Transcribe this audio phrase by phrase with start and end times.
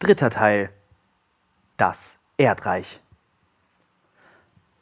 [0.00, 0.70] Dritter Teil.
[1.76, 3.00] Das Erdreich.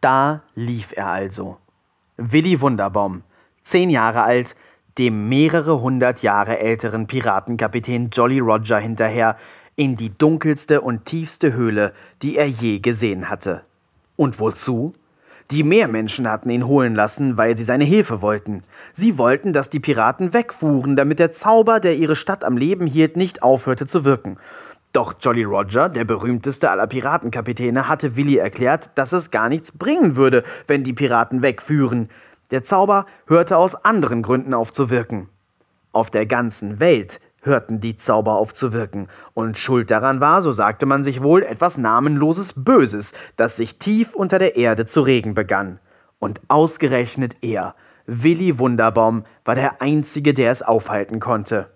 [0.01, 1.59] Da lief er also.
[2.17, 3.23] Willi Wunderbaum,
[3.63, 4.57] zehn Jahre alt,
[4.99, 9.37] dem mehrere hundert Jahre älteren Piratenkapitän Jolly Roger hinterher
[9.77, 11.93] in die dunkelste und tiefste Höhle,
[12.23, 13.65] die er je gesehen hatte.
[14.17, 14.95] Und wozu?
[15.51, 18.63] Die Meermenschen hatten ihn holen lassen, weil sie seine Hilfe wollten.
[18.93, 23.17] Sie wollten, dass die Piraten wegfuhren, damit der Zauber, der ihre Stadt am Leben hielt,
[23.17, 24.39] nicht aufhörte zu wirken.
[24.93, 30.17] Doch Jolly Roger, der berühmteste aller Piratenkapitäne, hatte Willi erklärt, dass es gar nichts bringen
[30.17, 32.11] würde, wenn die Piraten wegführen.
[32.51, 35.31] Der Zauber hörte aus anderen Gründen auf zu wirken.
[35.93, 40.53] Auf der ganzen Welt hörten die Zauber auf zu wirken, und schuld daran war, so
[40.53, 45.35] sagte man sich wohl, etwas namenloses Böses, das sich tief unter der Erde zu regen
[45.35, 45.81] begann.
[46.19, 47.75] Und ausgerechnet er,
[48.07, 51.71] Willi Wunderbaum, war der Einzige, der es aufhalten konnte.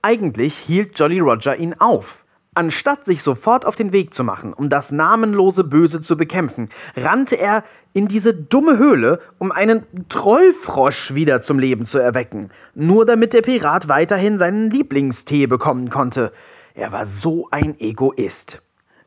[0.00, 2.24] Eigentlich hielt Jolly Roger ihn auf.
[2.56, 7.36] Anstatt sich sofort auf den Weg zu machen, um das namenlose Böse zu bekämpfen, rannte
[7.36, 13.34] er in diese dumme Höhle, um einen Trollfrosch wieder zum Leben zu erwecken, nur damit
[13.34, 16.32] der Pirat weiterhin seinen Lieblingstee bekommen konnte.
[16.72, 18.62] Er war so ein Egoist.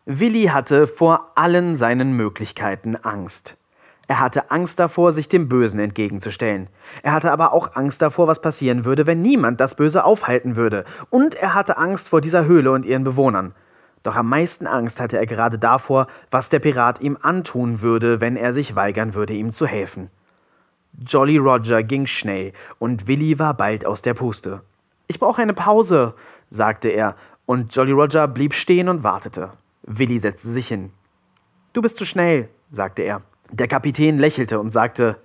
[0.06, 3.58] Willi hatte vor allen seinen Möglichkeiten Angst.
[4.10, 6.68] Er hatte Angst davor, sich dem Bösen entgegenzustellen.
[7.04, 10.84] Er hatte aber auch Angst davor, was passieren würde, wenn niemand das Böse aufhalten würde.
[11.12, 13.54] Und er hatte Angst vor dieser Höhle und ihren Bewohnern.
[14.02, 18.36] Doch am meisten Angst hatte er gerade davor, was der Pirat ihm antun würde, wenn
[18.36, 20.10] er sich weigern würde, ihm zu helfen.
[21.06, 24.64] Jolly Roger ging schnell, und Willi war bald aus der Puste.
[25.06, 26.16] Ich brauche eine Pause,
[26.50, 27.16] sagte er,
[27.46, 29.52] und Jolly Roger blieb stehen und wartete.
[29.84, 30.92] Willi setzte sich hin.
[31.74, 33.22] Du bist zu schnell, sagte er.
[33.52, 35.18] Der Kapitän lächelte und sagte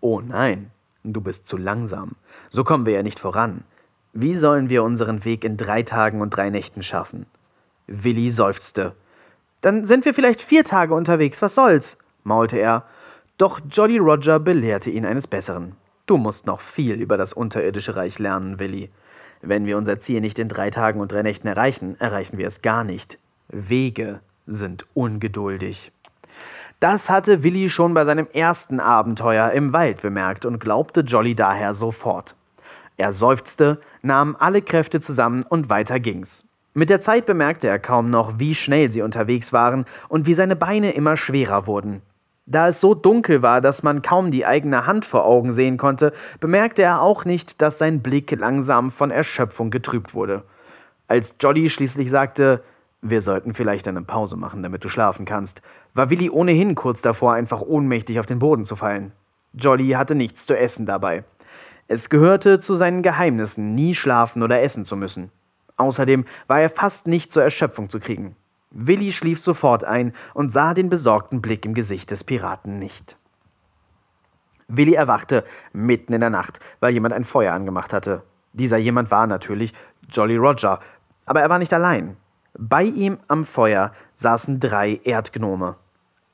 [0.00, 0.70] Oh nein,
[1.04, 2.12] du bist zu langsam.
[2.50, 3.64] So kommen wir ja nicht voran.
[4.12, 7.26] Wie sollen wir unseren Weg in drei Tagen und drei Nächten schaffen?
[7.86, 8.94] Willi seufzte.
[9.60, 11.98] Dann sind wir vielleicht vier Tage unterwegs, was soll's?
[12.24, 12.84] maulte er.
[13.38, 15.76] Doch Jolly Roger belehrte ihn eines Besseren.
[16.06, 18.90] Du musst noch viel über das unterirdische Reich lernen, Willi.
[19.42, 22.62] Wenn wir unser Ziel nicht in drei Tagen und drei Nächten erreichen, erreichen wir es
[22.62, 23.18] gar nicht.
[23.48, 25.92] Wege sind ungeduldig.
[26.80, 31.74] Das hatte Willi schon bei seinem ersten Abenteuer im Wald bemerkt und glaubte Jolly daher
[31.74, 32.36] sofort.
[32.96, 36.46] Er seufzte, nahm alle Kräfte zusammen und weiter ging's.
[36.74, 40.54] Mit der Zeit bemerkte er kaum noch, wie schnell sie unterwegs waren und wie seine
[40.54, 42.02] Beine immer schwerer wurden.
[42.46, 46.12] Da es so dunkel war, dass man kaum die eigene Hand vor Augen sehen konnte,
[46.38, 50.44] bemerkte er auch nicht, dass sein Blick langsam von Erschöpfung getrübt wurde.
[51.08, 52.62] Als Jolly schließlich sagte,
[53.02, 55.62] wir sollten vielleicht eine Pause machen, damit du schlafen kannst,
[55.94, 59.12] war Willi ohnehin kurz davor, einfach ohnmächtig auf den Boden zu fallen.
[59.54, 61.24] Jolly hatte nichts zu essen dabei.
[61.86, 65.30] Es gehörte zu seinen Geheimnissen, nie schlafen oder essen zu müssen.
[65.76, 68.36] Außerdem war er fast nicht zur Erschöpfung zu kriegen.
[68.70, 73.16] Willi schlief sofort ein und sah den besorgten Blick im Gesicht des Piraten nicht.
[74.68, 78.22] Willi erwachte mitten in der Nacht, weil jemand ein Feuer angemacht hatte.
[78.52, 79.72] Dieser jemand war natürlich
[80.10, 80.80] Jolly Roger,
[81.24, 82.16] aber er war nicht allein.
[82.58, 85.76] Bei ihm am Feuer saßen drei Erdgnome.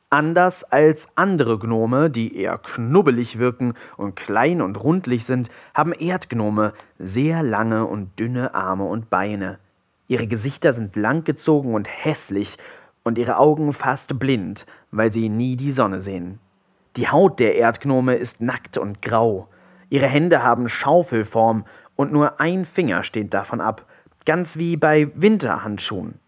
[0.08, 6.72] Anders als andere Gnome, die eher knubbelig wirken und klein und rundlich sind, haben Erdgnome
[6.98, 9.58] sehr lange und dünne Arme und Beine.
[10.08, 12.56] Ihre Gesichter sind langgezogen und hässlich
[13.02, 16.38] und ihre Augen fast blind, weil sie nie die Sonne sehen.
[16.96, 19.48] Die Haut der Erdgnome ist nackt und grau.
[19.90, 23.84] Ihre Hände haben Schaufelform und nur ein Finger steht davon ab,
[24.24, 26.18] ganz wie bei Winterhandschuhen.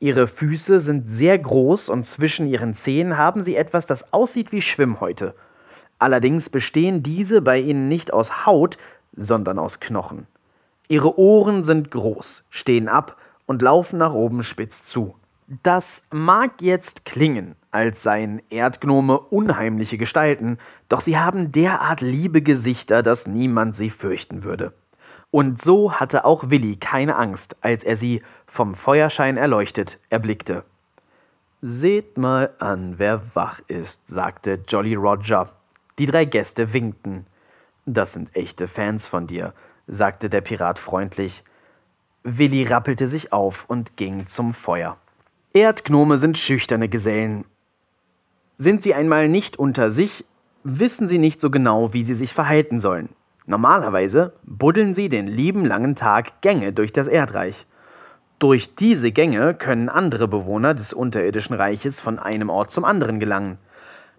[0.00, 4.62] Ihre Füße sind sehr groß und zwischen ihren Zehen haben sie etwas, das aussieht wie
[4.62, 5.34] Schwimmhäute.
[5.98, 8.78] Allerdings bestehen diese bei ihnen nicht aus Haut,
[9.16, 10.28] sondern aus Knochen.
[10.86, 13.16] Ihre Ohren sind groß, stehen ab
[13.46, 15.16] und laufen nach oben spitz zu.
[15.64, 23.02] Das mag jetzt klingen, als seien Erdgnome unheimliche Gestalten, doch sie haben derart liebe Gesichter,
[23.02, 24.74] dass niemand sie fürchten würde.
[25.30, 30.64] Und so hatte auch Willi keine Angst, als er sie, vom Feuerschein erleuchtet, erblickte.
[31.60, 35.50] Seht mal an, wer wach ist, sagte Jolly Roger.
[35.98, 37.26] Die drei Gäste winkten.
[37.84, 39.52] Das sind echte Fans von dir,
[39.86, 41.42] sagte der Pirat freundlich.
[42.22, 44.96] Willi rappelte sich auf und ging zum Feuer.
[45.52, 47.44] Erdgnome sind schüchterne Gesellen.
[48.56, 50.24] Sind sie einmal nicht unter sich,
[50.62, 53.08] wissen sie nicht so genau, wie sie sich verhalten sollen.
[53.48, 57.64] Normalerweise buddeln sie den lieben langen Tag Gänge durch das Erdreich.
[58.38, 63.56] Durch diese Gänge können andere Bewohner des unterirdischen Reiches von einem Ort zum anderen gelangen.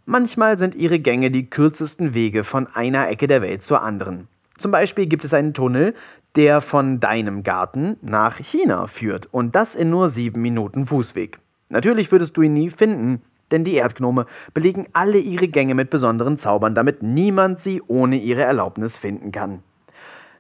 [0.06, 4.28] Manchmal sind ihre Gänge die kürzesten Wege von einer Ecke der Welt zur anderen.
[4.58, 5.94] Zum Beispiel gibt es einen Tunnel,
[6.36, 11.38] der von deinem Garten nach China führt und das in nur sieben Minuten Fußweg.
[11.70, 16.38] Natürlich würdest du ihn nie finden, denn die Erdgnome belegen alle ihre Gänge mit besonderen
[16.38, 19.64] Zaubern, damit niemand sie ohne ihre Erlaubnis finden kann.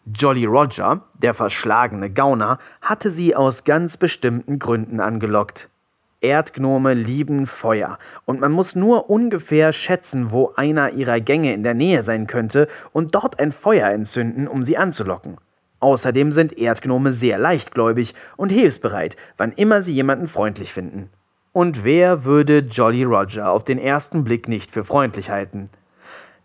[0.06, 5.69] Jolly Roger, der verschlagene Gauner, hatte sie aus ganz bestimmten Gründen angelockt.
[6.21, 11.73] Erdgnome lieben Feuer, und man muss nur ungefähr schätzen, wo einer ihrer Gänge in der
[11.73, 15.38] Nähe sein könnte, und dort ein Feuer entzünden, um sie anzulocken.
[15.79, 21.09] Außerdem sind Erdgnome sehr leichtgläubig und hilfsbereit, wann immer sie jemanden freundlich finden.
[21.51, 25.69] Und wer würde Jolly Roger auf den ersten Blick nicht für freundlich halten?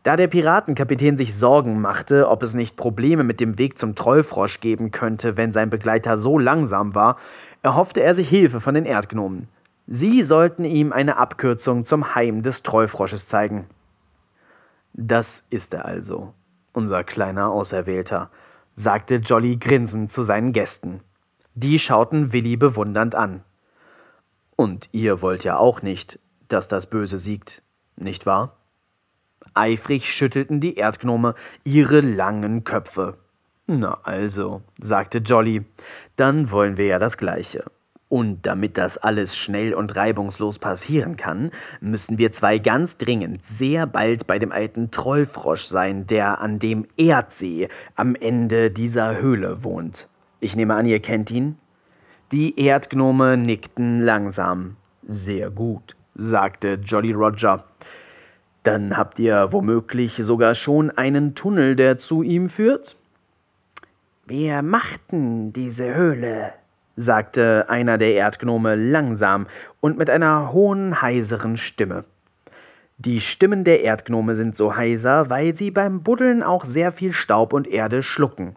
[0.03, 4.61] Da der Piratenkapitän sich Sorgen machte, ob es nicht Probleme mit dem Weg zum Trollfrosch
[4.61, 7.17] geben könnte, wenn sein Begleiter so langsam war,
[7.63, 9.49] erhoffte er sich Hilfe von den Erdgnomen.
[9.87, 13.67] Sie sollten ihm eine Abkürzung zum Heim des Trollfrosches zeigen.
[14.93, 16.33] Das ist er also,
[16.73, 18.31] unser kleiner Auserwählter,
[18.75, 21.01] sagte Jolly grinsend zu seinen Gästen.
[21.55, 23.43] Die schauten Willi bewundernd an.
[24.57, 26.19] Und ihr wollt ja auch nicht,
[26.49, 27.63] dass das Böse siegt,
[27.97, 28.57] nicht wahr?
[29.55, 31.35] Eifrig schüttelten die Erdgnome
[31.65, 33.19] ihre langen Köpfe.
[33.67, 35.65] Na also, sagte Jolly,
[36.17, 37.65] dann wollen wir ja das Gleiche.
[38.09, 43.87] Und damit das alles schnell und reibungslos passieren kann, müssen wir zwei ganz dringend sehr
[43.87, 50.09] bald bei dem alten Trollfrosch sein, der an dem Erdsee am Ende dieser Höhle wohnt.
[50.41, 51.57] Ich nehme an, ihr kennt ihn?
[52.33, 54.77] Die Erdgnome nickten langsam.
[55.07, 57.65] Sehr gut, sagte Jolly Roger.
[58.63, 62.97] Dann habt ihr womöglich sogar schon einen Tunnel, der zu ihm führt?
[64.27, 66.55] Wir machten diese Höhle,
[66.97, 69.47] sagte einer der Erdgnome langsam
[69.83, 72.05] und mit einer hohen, heiseren Stimme.
[72.97, 77.53] Die Stimmen der Erdgnome sind so heiser, weil sie beim Buddeln auch sehr viel Staub
[77.53, 78.57] und Erde schlucken.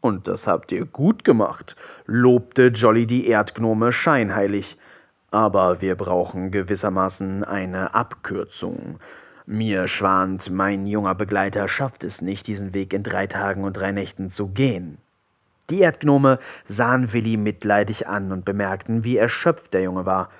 [0.00, 1.76] Und das habt ihr gut gemacht,
[2.06, 4.78] lobte Jolly die Erdgnome scheinheilig.
[5.30, 8.98] Aber wir brauchen gewissermaßen eine Abkürzung.
[9.46, 13.92] Mir schwant, mein junger Begleiter schafft es nicht, diesen Weg in drei Tagen und drei
[13.92, 14.98] Nächten zu gehen.
[15.70, 20.30] Die Erdgnome sahen Willi mitleidig an und bemerkten, wie erschöpft der Junge war.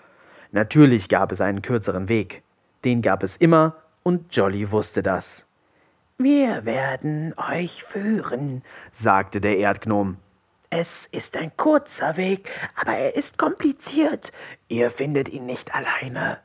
[0.52, 2.42] Natürlich gab es einen kürzeren Weg.
[2.84, 5.46] Den gab es immer, und Jolly wusste das.
[6.22, 8.62] Wir werden euch führen,
[8.92, 10.18] sagte der Erdgnom.
[10.68, 14.30] Es ist ein kurzer Weg, aber er ist kompliziert.
[14.68, 16.36] Ihr findet ihn nicht alleine.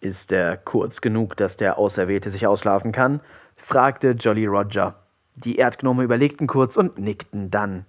[0.00, 3.22] Ist er kurz genug, dass der Auserwählte sich ausschlafen kann?
[3.56, 4.96] fragte Jolly Roger.
[5.34, 7.86] Die Erdgnome überlegten kurz und nickten dann.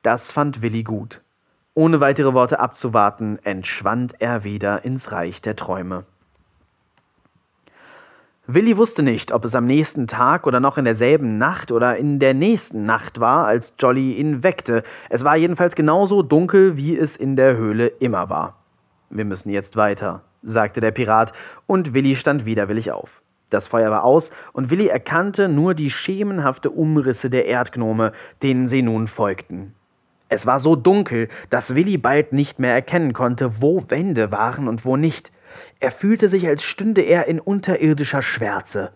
[0.00, 1.20] Das fand Willi gut.
[1.74, 6.06] Ohne weitere Worte abzuwarten, entschwand er wieder ins Reich der Träume.
[8.48, 12.18] Willi wusste nicht, ob es am nächsten Tag oder noch in derselben Nacht oder in
[12.18, 14.82] der nächsten Nacht war, als Jolly ihn weckte.
[15.08, 18.56] Es war jedenfalls genauso dunkel, wie es in der Höhle immer war.
[19.10, 21.32] Wir müssen jetzt weiter, sagte der Pirat,
[21.68, 23.22] und Willi stand widerwillig auf.
[23.48, 28.10] Das Feuer war aus, und Willi erkannte nur die schemenhafte Umrisse der Erdgnome,
[28.42, 29.74] denen sie nun folgten.
[30.28, 34.84] Es war so dunkel, dass Willi bald nicht mehr erkennen konnte, wo Wände waren und
[34.84, 35.30] wo nicht.
[35.80, 38.92] Er fühlte sich, als stünde er in unterirdischer Schwärze.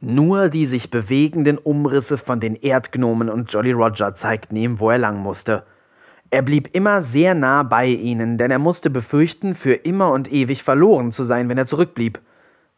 [0.00, 4.98] Nur die sich bewegenden Umrisse von den Erdgnomen und Jolly Roger zeigten ihm, wo er
[4.98, 5.64] lang musste.
[6.30, 10.62] Er blieb immer sehr nah bei ihnen, denn er musste befürchten, für immer und ewig
[10.62, 12.20] verloren zu sein, wenn er zurückblieb.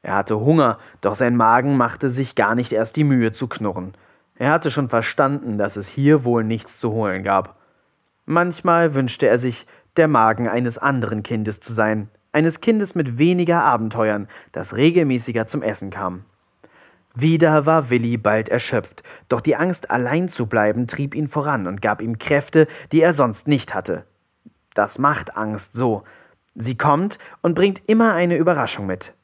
[0.02, 3.92] Er hatte Hunger, doch sein Magen machte sich gar nicht erst die Mühe zu knurren.
[4.36, 7.56] Er hatte schon verstanden, dass es hier wohl nichts zu holen gab.
[8.24, 9.66] Manchmal wünschte er sich,
[9.96, 15.62] der Magen eines anderen Kindes zu sein, eines Kindes mit weniger Abenteuern, das regelmäßiger zum
[15.62, 16.24] Essen kam.
[17.14, 21.82] Wieder war Willi bald erschöpft, doch die Angst, allein zu bleiben, trieb ihn voran und
[21.82, 24.04] gab ihm Kräfte, die er sonst nicht hatte.
[24.74, 26.04] Das macht Angst so.
[26.54, 29.14] Sie kommt und bringt immer eine Überraschung mit.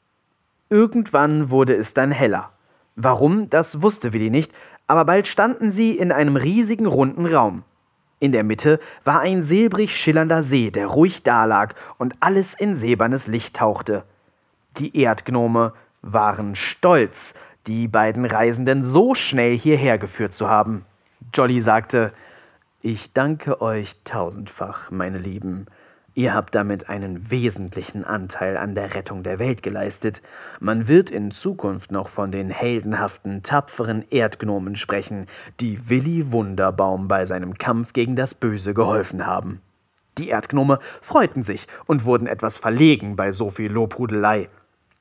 [0.69, 2.51] Irgendwann wurde es dann heller.
[2.95, 4.51] Warum, das wusste Willi nicht,
[4.87, 7.63] aber bald standen sie in einem riesigen runden Raum.
[8.19, 13.27] In der Mitte war ein silbrig schillernder See, der ruhig dalag und alles in silbernes
[13.27, 14.03] Licht tauchte.
[14.77, 17.35] Die Erdgnome waren stolz,
[17.67, 20.85] die beiden Reisenden so schnell hierher geführt zu haben.
[21.33, 22.11] Jolly sagte,
[22.81, 25.67] ich danke euch tausendfach, meine Lieben.
[26.17, 30.23] Ihr habt damit einen wesentlichen Anteil an der Rettung der Welt geleistet.
[30.59, 35.27] Man wird in Zukunft noch von den heldenhaften, tapferen Erdgnomen sprechen,
[35.59, 39.61] die Willi Wunderbaum bei seinem Kampf gegen das Böse geholfen haben.
[40.17, 44.49] Die Erdgnome freuten sich und wurden etwas verlegen bei so viel Lobhudelei.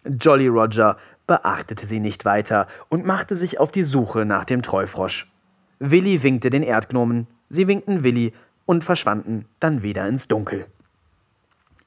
[0.04, 5.32] Jolly Roger beachtete sie nicht weiter und machte sich auf die Suche nach dem Treufrosch.
[5.78, 8.34] Willi winkte den Erdgnomen, sie winkten Willi
[8.66, 10.66] und verschwanden dann wieder ins Dunkel.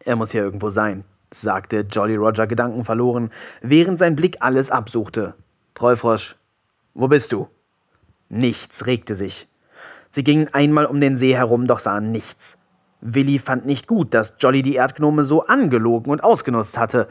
[0.10, 3.30] Er muss hier irgendwo sein, sagte Jolly Roger gedankenverloren,
[3.62, 5.36] während sein Blick alles absuchte.
[5.76, 6.36] Treufrosch,
[6.96, 7.48] wo bist du?
[8.28, 9.48] Nichts regte sich.
[10.10, 12.58] Sie gingen einmal um den See herum, doch sahen nichts.
[13.02, 17.08] Willi fand nicht gut, dass Jolly die Erdgnome so angelogen und ausgenutzt hatte.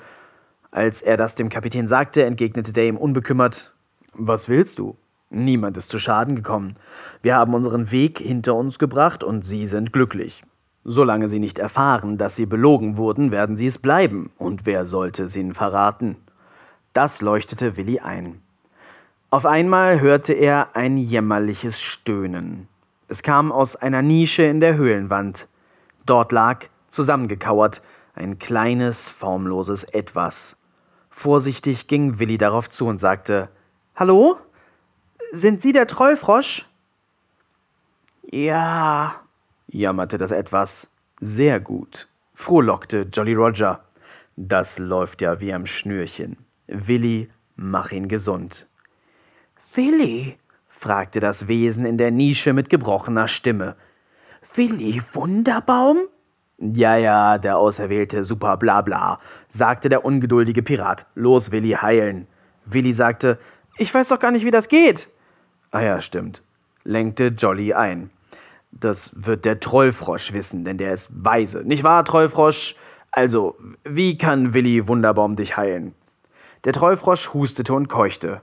[0.72, 3.72] Als er das dem Kapitän sagte, entgegnete der ihm unbekümmert:
[4.12, 4.96] Was willst du?
[5.30, 6.74] Niemand ist zu Schaden gekommen.
[7.22, 10.42] Wir haben unseren Weg hinter uns gebracht und Sie sind glücklich.
[10.90, 14.30] Solange Sie nicht erfahren, dass Sie belogen wurden, werden Sie es bleiben.
[14.38, 16.16] Und wer sollte es Ihnen verraten?
[16.94, 18.40] Das leuchtete Willi ein.
[19.28, 22.68] Auf einmal hörte er ein jämmerliches Stöhnen.
[23.06, 25.46] Es kam aus einer Nische in der Höhlenwand.
[26.06, 27.82] Dort lag, zusammengekauert,
[28.14, 30.56] ein kleines, formloses Etwas.
[31.10, 33.50] Vorsichtig ging Willi darauf zu und sagte:
[33.94, 34.38] Hallo?
[35.32, 36.66] Sind Sie der Trollfrosch?
[38.22, 39.20] Ja,
[39.68, 40.90] jammerte das Etwas.
[41.20, 43.84] Sehr gut, frohlockte Jolly Roger.
[44.36, 46.36] Das läuft ja wie am Schnürchen.
[46.66, 48.66] Willi, mach ihn gesund.
[49.74, 50.38] Willi?
[50.68, 53.74] fragte das Wesen in der Nische mit gebrochener Stimme.
[54.54, 55.98] Willi Wunderbaum?
[56.58, 61.06] Ja, ja, der auserwählte Super Blabla, sagte der ungeduldige Pirat.
[61.14, 62.26] Los, Willi, heilen.
[62.64, 63.38] Willi sagte,
[63.76, 65.08] ich weiß doch gar nicht, wie das geht.
[65.70, 66.42] Ah ja, stimmt,
[66.84, 68.10] lenkte Jolly ein.
[68.70, 71.64] Das wird der Trollfrosch wissen, denn der ist weise.
[71.64, 72.76] Nicht wahr, Trollfrosch?
[73.10, 75.94] Also, wie kann Willi Wunderbaum dich heilen?
[76.64, 78.42] Der Trollfrosch hustete und keuchte.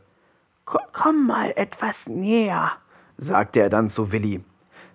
[0.65, 2.71] Komm mal etwas näher,
[3.17, 4.43] sagte er dann zu Willi.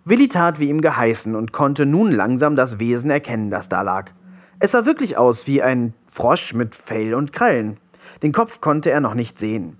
[0.04, 4.10] Willi tat wie ihm geheißen und konnte nun langsam das Wesen erkennen, das da lag.
[4.58, 7.78] Es sah wirklich aus wie ein Frosch mit Fell und Krallen.
[8.22, 9.78] Den Kopf konnte er noch nicht sehen.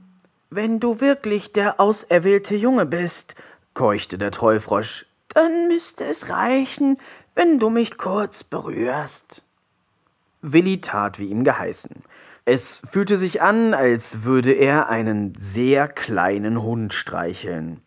[0.51, 3.35] Wenn du wirklich der auserwählte Junge bist,
[3.75, 6.99] keuchte der Trollfrosch, dann müsste es reichen,
[7.35, 9.43] wenn du mich kurz berührst.
[10.43, 12.03] Willi tat wie ihm geheißen.
[12.45, 17.81] Es fühlte sich an, als würde er einen sehr kleinen Hund streicheln.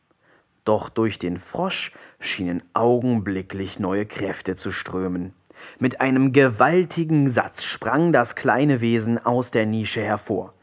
[0.64, 5.34] Doch durch den Frosch schienen augenblicklich neue Kräfte zu strömen.
[5.80, 10.54] Mit einem gewaltigen Satz sprang das kleine Wesen aus der Nische hervor.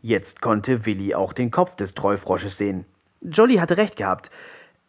[0.00, 2.84] Jetzt konnte Willi auch den Kopf des Trollfrosches sehen.
[3.20, 4.30] Jolly hatte recht gehabt.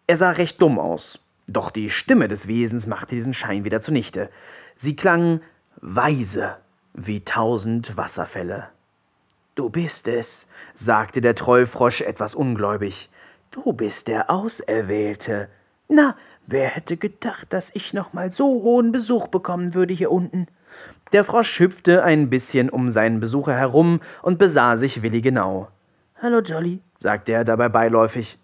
[0.07, 1.19] Er sah recht dumm aus.
[1.47, 4.29] Doch die Stimme des Wesens machte diesen Schein wieder zunichte.
[4.75, 5.41] Sie klang
[5.81, 6.57] weise
[6.93, 8.69] wie tausend Wasserfälle.
[9.53, 13.09] Du bist es, sagte der Trollfrosch etwas ungläubig.
[13.51, 15.47] Du bist der Auserwählte.
[15.87, 16.15] Na,
[16.47, 20.47] wer hätte gedacht, dass ich noch mal so hohen Besuch bekommen würde hier unten?
[21.13, 25.69] Der Frosch hüpfte ein bisschen um seinen Besucher herum und besah sich Willi genau.
[26.21, 28.37] Hallo, Jolly, sagte er dabei beiläufig.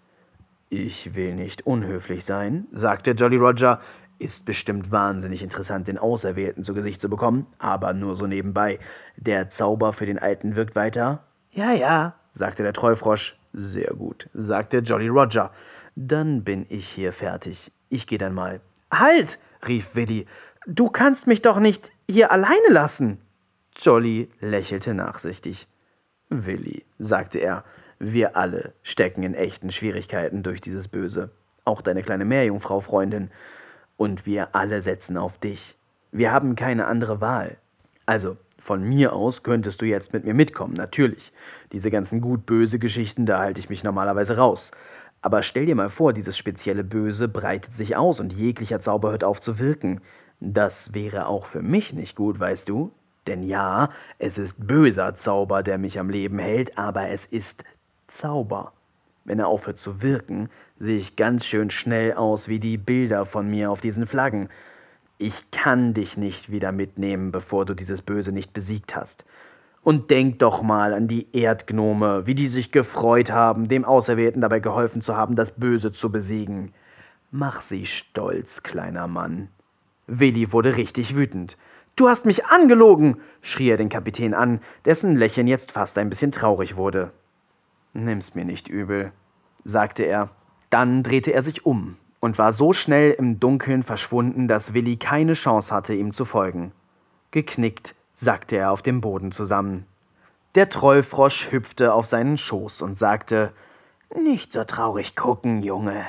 [0.74, 3.78] Ich will nicht unhöflich sein, sagte Jolly Roger.
[4.18, 8.78] Ist bestimmt wahnsinnig interessant, den Auserwählten zu Gesicht zu bekommen, aber nur so nebenbei.
[9.18, 11.24] Der Zauber für den Alten wirkt weiter?
[11.50, 13.38] Ja, ja, sagte der Trollfrosch.
[13.52, 15.50] Sehr gut, sagte Jolly Roger.
[15.94, 17.70] Dann bin ich hier fertig.
[17.90, 18.62] Ich gehe dann mal.
[18.90, 19.38] Halt!
[19.68, 20.24] rief Willi.
[20.66, 23.20] Du kannst mich doch nicht hier alleine lassen.
[23.76, 25.68] Jolly lächelte nachsichtig.
[26.30, 27.62] Willi, sagte er,
[28.04, 31.30] wir alle stecken in echten Schwierigkeiten durch dieses Böse.
[31.64, 33.30] Auch deine kleine Meerjungfrau, Freundin.
[33.96, 35.78] Und wir alle setzen auf dich.
[36.10, 37.58] Wir haben keine andere Wahl.
[38.04, 41.32] Also, von mir aus könntest du jetzt mit mir mitkommen, natürlich.
[41.70, 44.72] Diese ganzen gut-böse Geschichten, da halte ich mich normalerweise raus.
[45.20, 49.22] Aber stell dir mal vor, dieses spezielle Böse breitet sich aus und jeglicher Zauber hört
[49.22, 50.00] auf zu wirken.
[50.40, 52.90] Das wäre auch für mich nicht gut, weißt du?
[53.28, 57.62] Denn ja, es ist böser Zauber, der mich am Leben hält, aber es ist
[58.12, 58.72] Zauber.
[59.24, 63.48] Wenn er aufhört zu wirken, sehe ich ganz schön schnell aus wie die Bilder von
[63.48, 64.48] mir auf diesen Flaggen.
[65.16, 69.24] Ich kann dich nicht wieder mitnehmen, bevor du dieses Böse nicht besiegt hast.
[69.82, 74.60] Und denk doch mal an die Erdgnome, wie die sich gefreut haben, dem Auserwählten dabei
[74.60, 76.72] geholfen zu haben, das Böse zu besiegen.
[77.30, 79.48] Mach sie stolz, kleiner Mann.
[80.06, 81.56] Willi wurde richtig wütend.
[81.96, 86.30] Du hast mich angelogen, schrie er den Kapitän an, dessen Lächeln jetzt fast ein bisschen
[86.30, 87.10] traurig wurde.
[87.94, 89.12] Nimm's mir nicht übel,
[89.64, 90.30] sagte er.
[90.70, 95.34] Dann drehte er sich um und war so schnell im Dunkeln verschwunden, dass Willi keine
[95.34, 96.72] Chance hatte, ihm zu folgen.
[97.30, 99.86] Geknickt sackte er auf dem Boden zusammen.
[100.54, 103.52] Der Trollfrosch hüpfte auf seinen Schoß und sagte
[104.14, 106.04] Nicht so traurig gucken, Junge.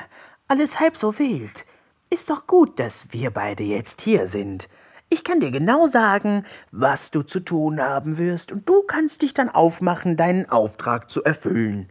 [0.48, 1.64] Alles halb so wild.
[2.10, 4.68] Ist doch gut, dass wir beide jetzt hier sind.
[5.08, 9.34] Ich kann dir genau sagen, was du zu tun haben wirst, und du kannst dich
[9.34, 11.88] dann aufmachen, deinen Auftrag zu erfüllen.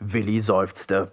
[0.00, 1.10] Willi seufzte.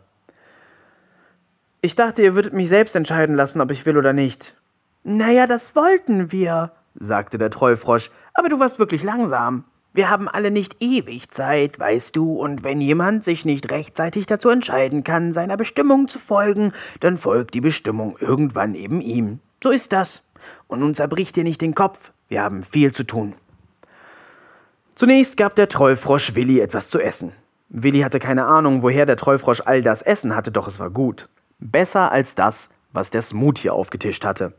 [1.81, 4.55] Ich dachte, ihr würdet mich selbst entscheiden lassen, ob ich will oder nicht.
[5.03, 9.65] Naja, das wollten wir, sagte der Trollfrosch, aber du warst wirklich langsam.
[9.93, 14.49] Wir haben alle nicht ewig Zeit, weißt du, und wenn jemand sich nicht rechtzeitig dazu
[14.49, 19.39] entscheiden kann, seiner Bestimmung zu folgen, dann folgt die Bestimmung irgendwann eben ihm.
[19.63, 20.25] So ist das.
[20.67, 23.36] Und nun zerbricht dir nicht den Kopf, wir haben viel zu tun.
[24.95, 27.34] Zunächst gab der Trollfrosch Willi etwas zu essen.
[27.69, 31.27] Willi hatte keine Ahnung, woher der Trollfrosch all das Essen hatte, doch es war gut.
[31.60, 34.53] Besser als das, was der Smoothie aufgetischt hatte.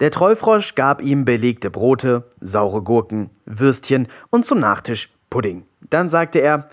[0.00, 5.66] Der Trollfrosch gab ihm belegte Brote, saure Gurken, Würstchen und zum Nachtisch Pudding.
[5.90, 6.68] Dann sagte er,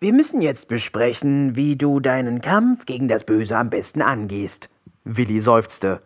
[0.00, 4.70] wir müssen jetzt besprechen, wie du deinen Kampf gegen das Böse am besten angehst.
[5.04, 6.00] Willi seufzte.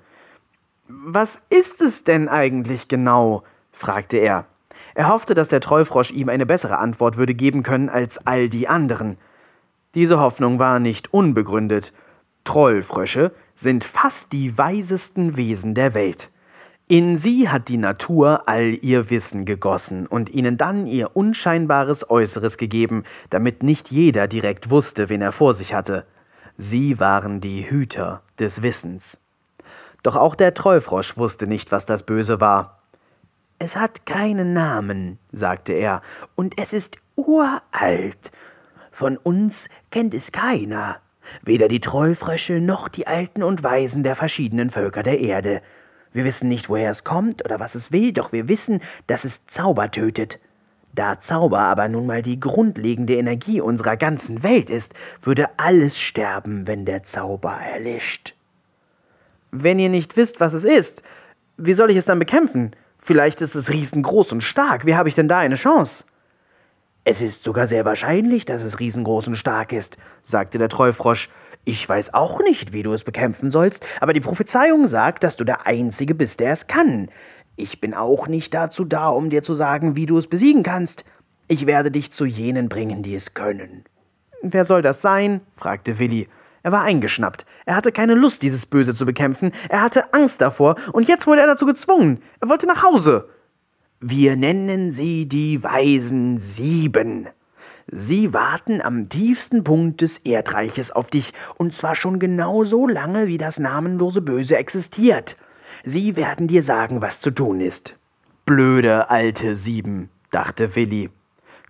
[1.03, 3.43] Was ist es denn eigentlich genau?
[3.73, 4.47] fragte er.
[4.95, 8.69] Er hoffte, dass der Trollfrosch ihm eine bessere Antwort würde geben können als all die
[8.69, 9.19] anderen.
[9.95, 11.93] Diese Hoffnung war nicht unbegründet.
[12.45, 16.31] Trollfrösche sind fast die weisesten Wesen der Welt.
[16.87, 22.59] In sie hat die Natur all ihr Wissen gegossen und ihnen dann ihr unscheinbares Äußeres
[22.59, 26.05] gegeben, damit nicht jeder direkt wusste, wen er vor sich hatte.
[26.59, 29.24] Sie waren die Hüter des Wissens.
[30.05, 32.79] Doch auch der Trollfrosch wusste nicht, was das Böse war.
[33.59, 36.03] Es hat keinen Namen, sagte er,
[36.35, 38.31] und es ist uralt.
[38.93, 40.99] Von uns kennt es keiner,
[41.43, 45.63] weder die Trollfrösche noch die Alten und Weisen der verschiedenen Völker der Erde.
[46.13, 49.47] Wir wissen nicht, woher es kommt oder was es will, doch wir wissen, dass es
[49.47, 50.39] Zauber tötet.
[50.93, 54.93] Da Zauber aber nun mal die grundlegende Energie unserer ganzen Welt ist,
[55.23, 58.35] würde alles sterben, wenn der Zauber erlischt.
[59.57, 61.05] Wenn ihr nicht wisst, was es ist,
[61.57, 62.75] wie soll ich es dann bekämpfen?
[62.99, 64.85] Vielleicht ist es riesengroß und stark.
[64.85, 66.07] Wie habe ich denn da eine Chance?
[67.05, 71.29] Es ist sogar sehr wahrscheinlich, dass es riesengroß und stark ist, sagte der Trollfrosch.
[71.65, 75.45] Ich weiß auch nicht, wie du es bekämpfen sollst, aber die Prophezeiung sagt, dass du
[75.45, 77.09] der Einzige bist, der es kann.
[77.55, 81.05] Ich bin auch nicht dazu da, um dir zu sagen, wie du es besiegen kannst.
[81.47, 83.85] Ich werde dich zu jenen bringen, die es können.
[84.43, 85.43] Wer soll das sein?
[85.57, 86.29] fragte Willi.
[86.65, 87.47] Er war eingeschnappt.
[87.67, 89.53] Er hatte keine Lust, dieses Böse zu bekämpfen.
[89.69, 92.21] Er hatte Angst davor, und jetzt wurde er dazu gezwungen.
[92.41, 93.29] Er wollte nach Hause.
[94.01, 97.29] Wir nennen sie die Weisen Sieben,
[97.87, 103.27] Sie warten am tiefsten Punkt des Erdreiches auf dich, und zwar schon genau so lange,
[103.27, 105.37] wie das namenlose Böse existiert.
[105.85, 107.97] Sie werden dir sagen, was zu tun ist.
[108.47, 111.11] Blöde alte Sieben, dachte Willi.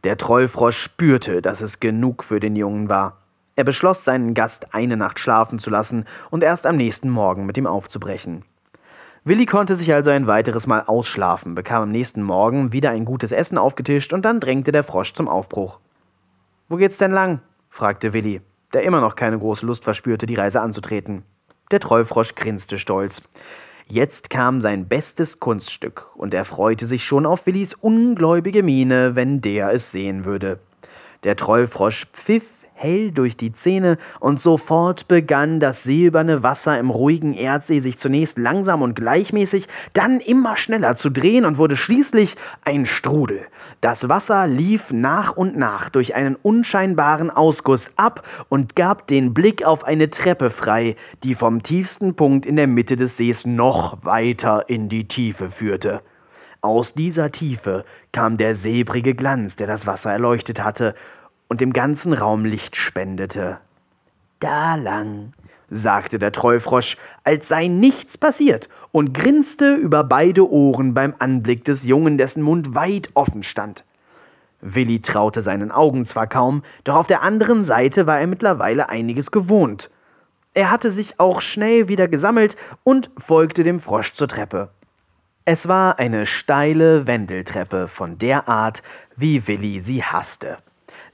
[0.05, 3.24] Der Trollfrosch spürte, dass es genug für den Jungen war.
[3.57, 7.57] Er beschloss, seinen Gast eine Nacht schlafen zu lassen und erst am nächsten Morgen mit
[7.57, 8.45] ihm aufzubrechen.
[9.27, 13.33] Willi konnte sich also ein weiteres Mal ausschlafen, bekam am nächsten Morgen wieder ein gutes
[13.33, 15.79] Essen aufgetischt und dann drängte der Frosch zum Aufbruch.
[16.69, 17.41] Wo geht's denn lang?
[17.71, 21.23] fragte Willi, der immer noch keine große Lust verspürte, die Reise anzutreten.
[21.71, 23.23] Der Trollfrosch grinste stolz.
[23.87, 29.41] Jetzt kam sein bestes Kunststück, und er freute sich schon auf Willis ungläubige Miene, wenn
[29.41, 30.59] der es sehen würde.
[31.23, 37.33] Der Trollfrosch pfiff hell durch die Zähne, und sofort begann das silberne Wasser im ruhigen
[37.33, 42.85] Erdsee sich zunächst langsam und gleichmäßig, dann immer schneller zu drehen und wurde schließlich ein
[42.85, 43.47] Strudel.
[43.81, 49.65] Das Wasser lief nach und nach durch einen unscheinbaren Ausguss ab und gab den Blick
[49.65, 54.65] auf eine Treppe frei, die vom tiefsten Punkt in der Mitte des Sees noch weiter
[54.69, 56.03] in die Tiefe führte.
[56.65, 60.95] Aus dieser Tiefe kam der silbrige Glanz, der das Wasser erleuchtet hatte,
[61.49, 63.59] und dem ganzen Raum Licht spendete.
[64.41, 65.33] Da lang,
[65.71, 71.85] sagte der Trollfrosch, als sei nichts passiert, und grinste über beide Ohren beim Anblick des
[71.85, 73.85] Jungen, dessen Mund weit offen stand.
[74.61, 79.31] Willi traute seinen Augen zwar kaum, doch auf der anderen Seite war er mittlerweile einiges
[79.31, 79.91] gewohnt.
[80.55, 84.71] Er hatte sich auch schnell wieder gesammelt und folgte dem Frosch zur Treppe.
[85.45, 88.83] Es war eine steile Wendeltreppe von der Art,
[89.17, 90.59] wie Willi sie hasste.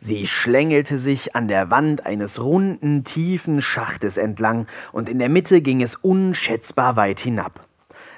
[0.01, 5.61] Sie schlängelte sich an der Wand eines runden, tiefen Schachtes entlang, und in der Mitte
[5.61, 7.61] ging es unschätzbar weit hinab.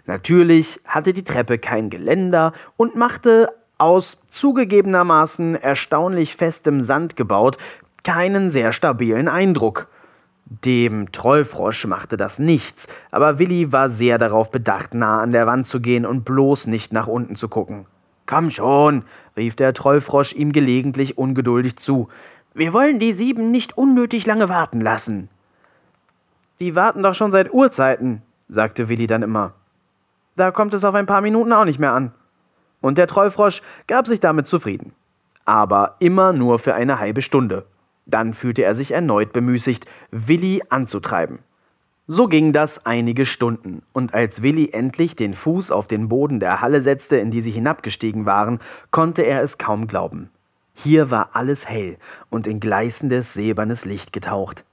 [0.07, 7.59] Natürlich hatte die Treppe kein Geländer und machte aus zugegebenermaßen erstaunlich festem Sand gebaut
[8.05, 9.89] keinen sehr stabilen Eindruck.
[10.45, 15.67] Dem Trollfrosch machte das nichts, aber Willi war sehr darauf bedacht, nah an der Wand
[15.67, 17.85] zu gehen und bloß nicht nach unten zu gucken.
[18.27, 19.05] Komm schon,
[19.37, 22.09] rief der Trollfrosch ihm gelegentlich ungeduldig zu.
[22.55, 25.29] Wir wollen die sieben nicht unnötig lange warten lassen.
[26.61, 29.55] Die warten doch schon seit Urzeiten, sagte Willi dann immer.
[30.37, 32.13] Da kommt es auf ein paar Minuten auch nicht mehr an.
[32.81, 34.93] Und der Trollfrosch gab sich damit zufrieden.
[35.45, 37.67] Aber immer nur für eine halbe Stunde.
[38.07, 41.41] Dann fühlte er sich erneut bemüßigt, Willi anzutreiben.
[42.09, 46.61] So ging das einige Stunden, und als Willi endlich den Fuß auf den Boden der
[46.61, 48.59] Halle setzte, in die sie hinabgestiegen waren,
[48.91, 50.29] konnte er es kaum glauben.
[50.75, 54.65] Hier war alles hell und in gleißendes silbernes Licht getaucht.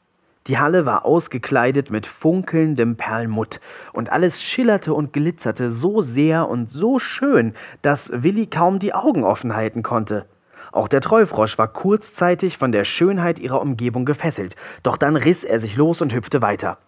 [0.48, 3.60] Die Halle war ausgekleidet mit funkelndem Perlmutt,
[3.94, 9.24] und alles schillerte und glitzerte so sehr und so schön, dass Willi kaum die Augen
[9.24, 10.26] offen halten konnte.
[10.72, 15.60] Auch der Trollfrosch war kurzzeitig von der Schönheit ihrer Umgebung gefesselt, doch dann riss er
[15.60, 16.80] sich los und hüpfte weiter.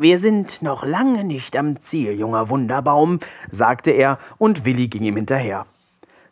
[0.00, 3.18] Wir sind noch lange nicht am Ziel, junger Wunderbaum,
[3.50, 5.66] sagte er, und Willi ging ihm hinterher.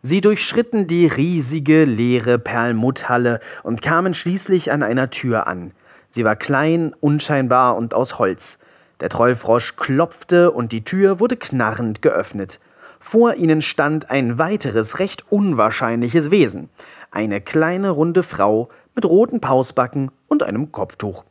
[0.03, 5.73] Sie durchschritten die riesige, leere Perlmutthalle und kamen schließlich an einer Tür an.
[6.09, 8.61] Sie war klein, unscheinbar und aus Holz.
[9.01, 12.61] Der Trollfrosch klopfte und die Tür wurde knarrend geöffnet.
[13.01, 16.71] Vor ihnen stand ein weiteres, recht unwahrscheinliches Wesen.
[17.11, 21.25] Eine kleine, runde Frau mit roten Pausbacken und einem Kopftuch.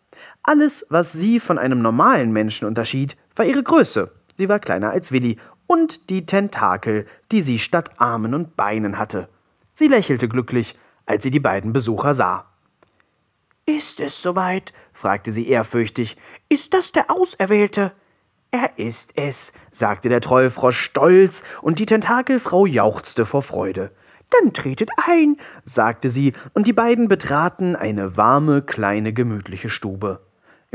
[0.47, 4.11] Alles, was sie von einem normalen Menschen unterschied, war ihre Größe.
[4.37, 9.27] Sie war kleiner als Willi und die Tentakel, die sie statt Armen und Beinen hatte.
[9.73, 10.77] Sie lächelte glücklich,
[11.07, 12.45] als sie die beiden Besucher sah.
[13.65, 14.71] Ist es soweit?
[14.93, 16.15] fragte sie ehrfürchtig.
[16.47, 17.91] Ist das der Auserwählte?
[18.51, 23.91] Er ist es, sagte der Trollfrosch stolz, und die Tentakelfrau jauchzte vor Freude.
[24.29, 30.24] Dann tretet ein, sagte sie, und die beiden betraten eine warme, kleine, gemütliche Stube.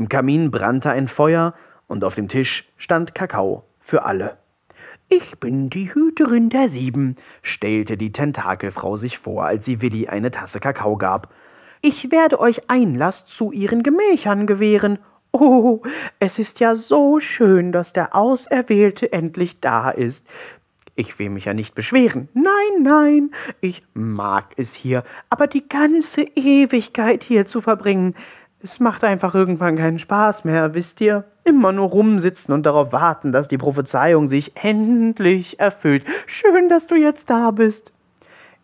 [0.01, 1.53] Im Kamin brannte ein Feuer,
[1.87, 4.39] und auf dem Tisch stand Kakao für alle.
[5.11, 10.31] Ich bin die Hüterin der Sieben, stellte die Tentakelfrau sich vor, als sie Willi eine
[10.31, 11.35] Tasse Kakao gab.
[11.83, 15.01] Ich werde euch Einlass zu ihren Gemächern gewähren.
[15.33, 15.83] Oh,
[16.19, 20.27] es ist ja so schön, dass der Auserwählte endlich da ist.
[20.95, 22.31] Ich will mich ja nicht beschweren.
[22.33, 28.15] Nein, nein, ich mag es hier, aber die ganze Ewigkeit hier zu verbringen,
[28.63, 31.25] es macht einfach irgendwann keinen Spaß mehr, wisst ihr?
[31.45, 36.05] Immer nur rumsitzen und darauf warten, dass die Prophezeiung sich endlich erfüllt.
[36.27, 37.93] Schön, dass du jetzt da bist.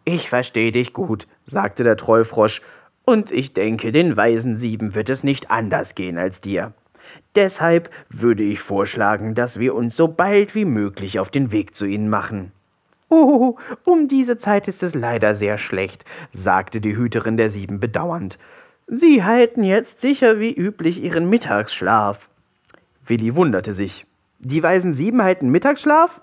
[0.05, 2.61] Ich verstehe dich gut, sagte der Trollfrosch,
[3.05, 6.73] und ich denke, den Weisen Sieben wird es nicht anders gehen als dir.
[7.35, 11.87] Deshalb würde ich vorschlagen, dass wir uns so bald wie möglich auf den Weg zu
[11.87, 12.53] ihnen machen.
[13.09, 18.39] Oh, um diese Zeit ist es leider sehr schlecht, sagte die Hüterin der Sieben bedauernd.
[18.89, 22.29] Sie halten jetzt sicher wie üblich Ihren Mittagsschlaf.
[23.05, 24.07] Willi wunderte sich.
[24.39, 26.21] Die Weisen Sieben halten Mittagsschlaf?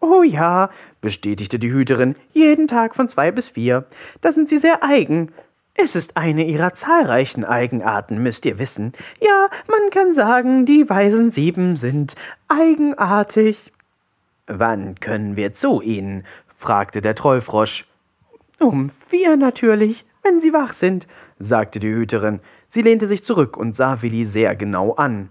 [0.00, 0.70] Oh ja,
[1.02, 3.84] bestätigte die Hüterin, jeden Tag von zwei bis vier.
[4.22, 5.32] Da sind sie sehr eigen.
[5.74, 8.94] Es ist eine ihrer zahlreichen Eigenarten, müsst ihr wissen.
[9.20, 12.14] Ja, man kann sagen, die Weisen Sieben sind
[12.48, 13.72] eigenartig.
[14.46, 16.24] Wann können wir zu ihnen?
[16.56, 17.86] fragte der Trollfrosch.
[18.58, 21.06] Um vier natürlich, wenn sie wach sind,
[21.38, 22.40] sagte die Hüterin.
[22.68, 25.30] Sie lehnte sich zurück und sah Willi sehr genau an.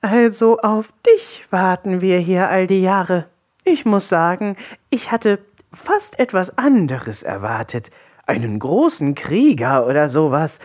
[0.00, 3.26] Also auf dich warten wir hier all die Jahre.
[3.64, 4.56] Ich muss sagen,
[4.90, 5.38] ich hatte
[5.72, 7.90] fast etwas anderes erwartet.
[8.26, 10.60] Einen großen Krieger oder sowas.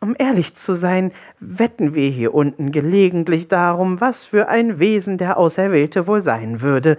[0.00, 5.36] Um ehrlich zu sein, wetten wir hier unten gelegentlich darum, was für ein Wesen der
[5.36, 6.96] Auserwählte wohl sein würde.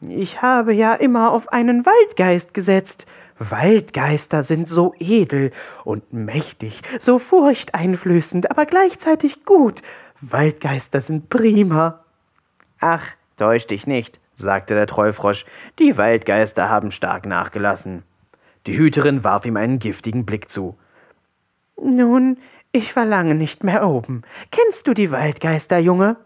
[0.00, 3.06] Ich habe ja immer auf einen Waldgeist gesetzt.
[3.38, 5.52] Waldgeister sind so edel
[5.84, 9.82] und mächtig, so furchteinflößend, aber gleichzeitig gut.
[10.20, 12.04] Waldgeister sind prima.
[12.80, 15.44] Ach, täusch dich nicht, sagte der Trollfrosch,
[15.78, 18.02] die Waldgeister haben stark nachgelassen.
[18.66, 20.76] Die Hüterin warf ihm einen giftigen Blick zu.
[21.80, 22.38] Nun,
[22.72, 24.22] ich war lange nicht mehr oben.
[24.50, 26.16] Kennst du die Waldgeister, Junge?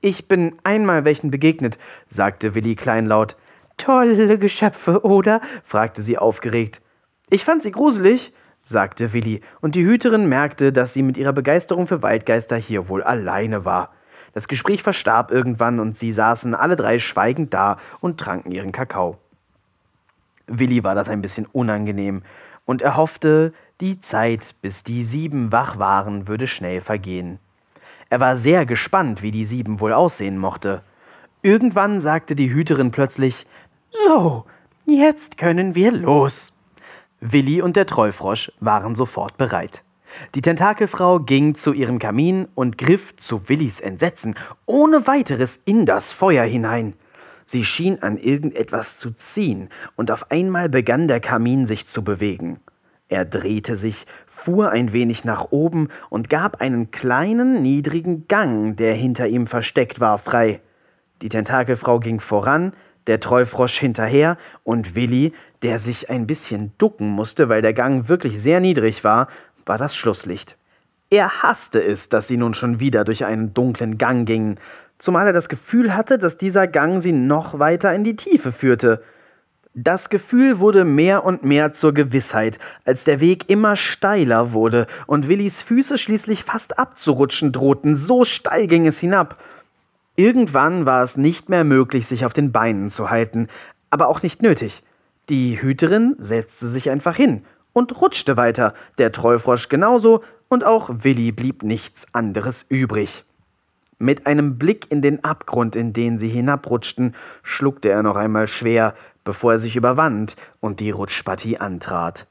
[0.00, 1.78] Ich bin einmal welchen begegnet,
[2.08, 3.36] sagte Willi kleinlaut.
[3.76, 5.40] Tolle Geschöpfe, oder?
[5.62, 6.80] fragte sie aufgeregt.
[7.28, 11.86] Ich fand sie gruselig, sagte Willi, und die Hüterin merkte, dass sie mit ihrer Begeisterung
[11.86, 13.92] für Waldgeister hier wohl alleine war.
[14.32, 19.18] Das Gespräch verstarb irgendwann und sie saßen alle drei schweigend da und tranken ihren Kakao.
[20.46, 22.22] Willi war das ein bisschen unangenehm,
[22.64, 27.38] und er hoffte, die Zeit, bis die sieben wach waren, würde schnell vergehen.
[28.10, 30.82] Er war sehr gespannt, wie die sieben wohl aussehen mochte.
[31.42, 33.46] Irgendwann sagte die Hüterin plötzlich
[33.90, 34.44] so,
[34.84, 36.56] jetzt können wir los.
[37.20, 39.82] Willi und der Trollfrosch waren sofort bereit.
[40.34, 46.12] Die Tentakelfrau ging zu ihrem Kamin und griff zu Willis Entsetzen ohne weiteres in das
[46.12, 46.94] Feuer hinein.
[47.44, 52.58] Sie schien an irgendetwas zu ziehen, und auf einmal begann der Kamin sich zu bewegen.
[53.08, 58.94] Er drehte sich, fuhr ein wenig nach oben und gab einen kleinen, niedrigen Gang, der
[58.94, 60.60] hinter ihm versteckt war, frei.
[61.22, 62.72] Die Tentakelfrau ging voran,
[63.06, 68.40] der Trollfrosch hinterher und Willi, der sich ein bisschen ducken musste, weil der Gang wirklich
[68.40, 69.28] sehr niedrig war,
[69.64, 70.56] war das Schlusslicht.
[71.10, 74.58] Er hasste es, dass sie nun schon wieder durch einen dunklen Gang gingen,
[74.98, 79.02] zumal er das Gefühl hatte, dass dieser Gang sie noch weiter in die Tiefe führte.
[79.74, 85.28] Das Gefühl wurde mehr und mehr zur Gewissheit, als der Weg immer steiler wurde und
[85.28, 89.36] Willis Füße schließlich fast abzurutschen drohten, so steil ging es hinab.
[90.16, 93.48] Irgendwann war es nicht mehr möglich, sich auf den Beinen zu halten,
[93.90, 94.82] aber auch nicht nötig.
[95.28, 101.32] Die Hüterin setzte sich einfach hin und rutschte weiter, der Trollfrosch genauso, und auch Willi
[101.32, 103.24] blieb nichts anderes übrig.
[103.98, 108.94] Mit einem Blick in den Abgrund, in den sie hinabrutschten, schluckte er noch einmal schwer,
[109.24, 112.26] bevor er sich überwand und die Rutschpartie antrat.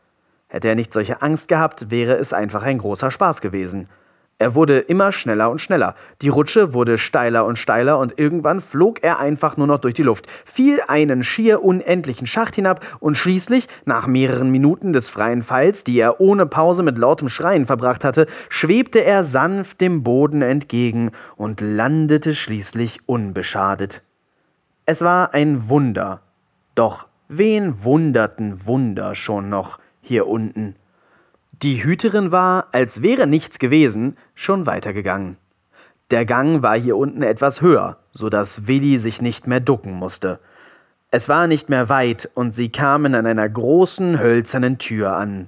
[0.48, 3.90] Hätte er nicht solche Angst gehabt, wäre es einfach ein großer Spaß gewesen.
[4.38, 5.96] Er wurde immer schneller und schneller.
[6.22, 10.04] Die Rutsche wurde steiler und steiler und irgendwann flog er einfach nur noch durch die
[10.04, 15.86] Luft, fiel einen schier unendlichen Schacht hinab und schließlich, nach mehreren Minuten des freien Falls,
[15.86, 21.12] die er ohne Pause mit lautem Schreien verbracht hatte, schwebte er sanft dem Boden entgegen
[21.38, 24.02] und landete schließlich unbeschadet.
[24.86, 26.20] Es war ein Wunder.
[26.76, 30.76] Doch wen wunderten Wunder schon noch hier unten?
[31.62, 35.38] Die Hüterin war, als wäre nichts gewesen, schon weitergegangen.
[36.12, 40.40] Der Gang war hier unten etwas höher, so dass Willi sich nicht mehr ducken musste.
[41.12, 45.48] Es war nicht mehr weit und sie kamen an einer großen hölzernen Tür an.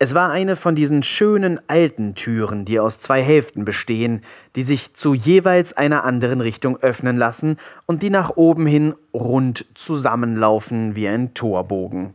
[0.00, 4.22] Es war eine von diesen schönen alten Türen, die aus zwei Hälften bestehen,
[4.56, 9.66] die sich zu jeweils einer anderen Richtung öffnen lassen und die nach oben hin rund
[9.74, 12.14] zusammenlaufen wie ein Torbogen.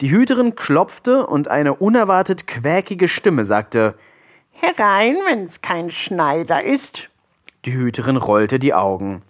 [0.00, 3.94] Die Hüterin klopfte und eine unerwartet quäkige Stimme sagte
[4.50, 7.10] Herein, wenn's kein Schneider ist.
[7.66, 9.22] Die Hüterin rollte die Augen.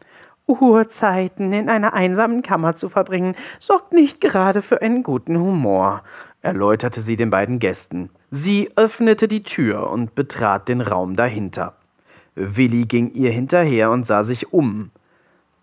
[0.47, 6.03] Uhrzeiten in einer einsamen Kammer zu verbringen, sorgt nicht gerade für einen guten Humor,
[6.43, 8.11] erläuterte sie den beiden Gästen.
[8.31, 11.75] Sie öffnete die Tür und betrat den Raum dahinter.
[12.35, 14.91] Willi ging ihr hinterher und sah sich um.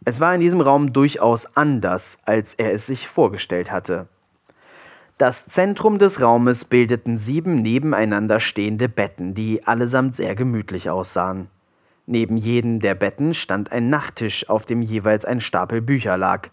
[0.03, 4.07] Es war in diesem Raum durchaus anders, als er es sich vorgestellt hatte.
[5.17, 11.47] Das Zentrum des Raumes bildeten sieben nebeneinander stehende Betten, die allesamt sehr gemütlich aussahen.
[12.05, 16.49] Neben jedem der Betten stand ein Nachttisch, auf dem jeweils ein Stapel Bücher lag.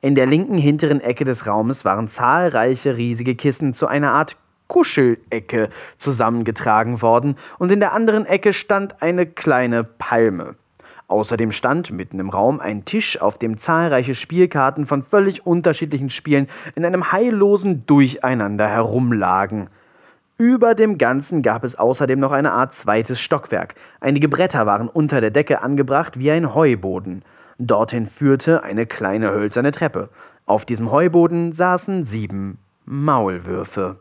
[0.00, 5.68] In der linken hinteren Ecke des Raumes waren zahlreiche riesige Kissen zu einer Art Kuschelecke
[5.98, 10.56] zusammengetragen worden, und in der anderen Ecke stand eine kleine Palme.
[11.08, 16.48] Außerdem stand mitten im Raum ein Tisch, auf dem zahlreiche Spielkarten von völlig unterschiedlichen Spielen
[16.74, 19.70] in einem heillosen Durcheinander herumlagen.
[20.36, 23.74] Über dem Ganzen gab es außerdem noch eine Art zweites Stockwerk.
[24.00, 27.24] Einige Bretter waren unter der Decke angebracht wie ein Heuboden.
[27.58, 30.10] Dorthin führte eine kleine hölzerne Treppe.
[30.46, 33.96] Auf diesem Heuboden saßen sieben Maulwürfe.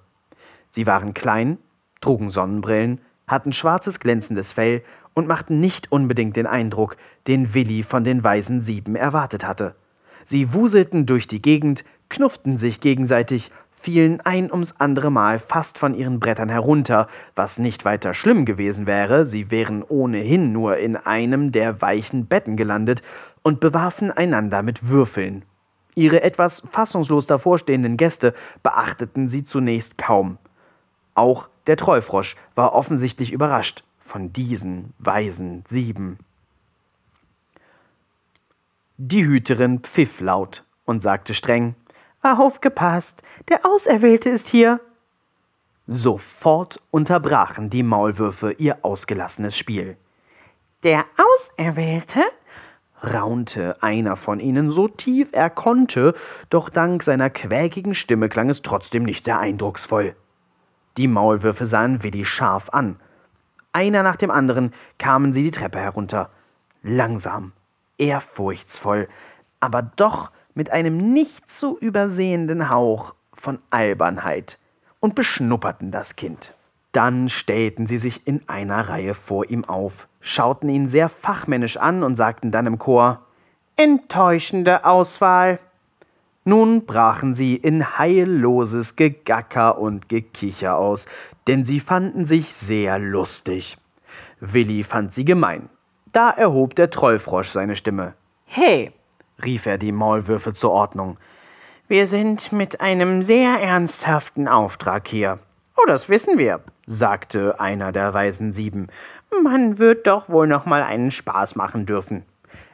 [0.70, 1.58] Sie waren klein,
[2.02, 4.84] trugen Sonnenbrillen, hatten schwarzes glänzendes Fell
[5.18, 9.74] und machten nicht unbedingt den Eindruck, den Willi von den Weisen Sieben erwartet hatte.
[10.26, 15.96] Sie wuselten durch die Gegend, knufften sich gegenseitig, fielen ein ums andere Mal fast von
[15.96, 21.52] ihren Brettern herunter, was nicht weiter schlimm gewesen wäre, sie wären ohnehin nur in einem
[21.52, 23.02] der weichen Betten gelandet
[23.42, 25.46] und bewarfen einander mit Würfeln.
[25.96, 30.38] Ihre etwas fassungslos davorstehenden Gäste beachteten sie zunächst kaum.
[31.16, 36.18] Auch der Trollfrosch war offensichtlich überrascht von diesen weisen sieben.
[38.98, 41.76] Die Hüterin pfiff laut und sagte streng
[42.22, 44.82] Aufgepasst, der Auserwählte ist hier.
[45.88, 49.96] Sofort unterbrachen die Maulwürfe ihr ausgelassenes Spiel.
[50.84, 52.22] Der Auserwählte?
[53.02, 56.16] raunte einer von ihnen so tief er konnte,
[56.50, 60.16] doch dank seiner quäkigen Stimme klang es trotzdem nicht sehr eindrucksvoll.
[60.98, 63.00] Die Maulwürfe sahen Willi scharf an
[63.78, 66.32] einer nach dem anderen kamen sie die Treppe herunter.
[66.82, 67.52] Langsam,
[68.00, 69.08] ehrfurchtsvoll,
[69.60, 74.58] aber doch mit einem nicht zu übersehenden Hauch von Albernheit
[75.00, 76.56] und beschnupperten das Kind.
[76.92, 82.02] Dann stellten sie sich in einer Reihe vor ihm auf, schauten ihn sehr fachmännisch an
[82.02, 83.22] und sagten dann im Chor
[83.76, 85.60] Enttäuschende Auswahl.
[86.46, 91.06] Nun brachen sie in heilloses Gegacker und Gekicher aus,
[91.48, 93.78] denn sie fanden sich sehr lustig.
[94.40, 95.70] Willi fand sie gemein.
[96.12, 98.14] Da erhob der Trollfrosch seine Stimme.
[98.46, 98.92] Hey,
[99.44, 101.18] rief er die Maulwürfe zur Ordnung.
[101.88, 105.40] Wir sind mit einem sehr ernsthaften Auftrag hier.
[105.78, 108.88] Oh, das wissen wir, sagte einer der weisen Sieben.
[109.44, 112.26] Man wird doch wohl noch mal einen Spaß machen dürfen.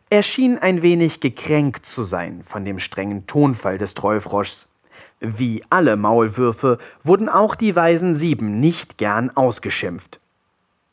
[0.10, 4.68] Er schien ein wenig gekränkt zu sein von dem strengen Tonfall des Trollfroschs.
[5.26, 10.20] Wie alle Maulwürfe wurden auch die weisen Sieben nicht gern ausgeschimpft.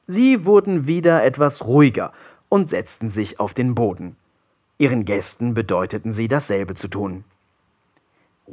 [0.07, 2.13] Sie wurden wieder etwas ruhiger
[2.49, 4.15] und setzten sich auf den Boden.
[4.79, 7.25] Ihren Gästen bedeuteten sie dasselbe zu tun.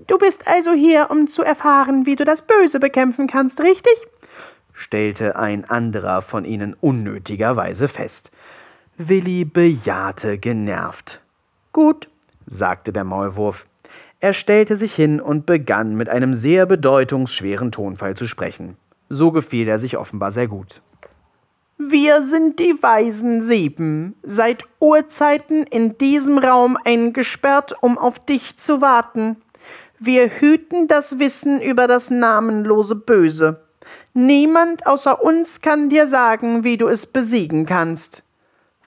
[0.08, 3.94] Du bist also hier, um zu erfahren, wie du das Böse bekämpfen kannst, richtig?
[4.74, 8.32] stellte ein anderer von ihnen unnötigerweise fest.
[8.98, 11.22] Willi bejahte genervt.
[11.72, 12.10] Gut,
[12.48, 13.68] sagte der Maulwurf.
[14.20, 18.76] Er stellte sich hin und begann mit einem sehr bedeutungsschweren Tonfall zu sprechen.
[19.10, 20.82] So gefiel er sich offenbar sehr gut.
[21.78, 28.82] Wir sind die weisen Sieben, seit Urzeiten in diesem Raum eingesperrt, um auf dich zu
[28.82, 29.38] warten.
[30.00, 33.62] Wir hüten das Wissen über das namenlose Böse.
[34.16, 38.24] Niemand außer uns kann dir sagen, wie du es besiegen kannst.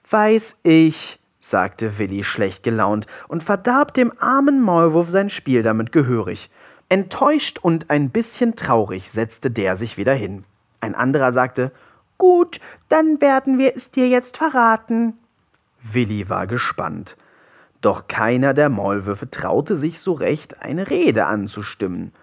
[0.09, 6.49] Weiß ich, sagte Willi schlecht gelaunt und verdarb dem armen Maulwurf sein Spiel damit gehörig.
[6.87, 10.45] Enttäuscht und ein bisschen traurig setzte der sich wieder hin.
[10.79, 11.71] Ein anderer sagte,
[12.17, 15.13] Gut, dann werden wir es dir jetzt verraten.
[15.81, 17.17] Willi war gespannt.
[17.81, 22.13] Doch keiner der Maulwürfe traute sich so recht, eine Rede anzustimmen.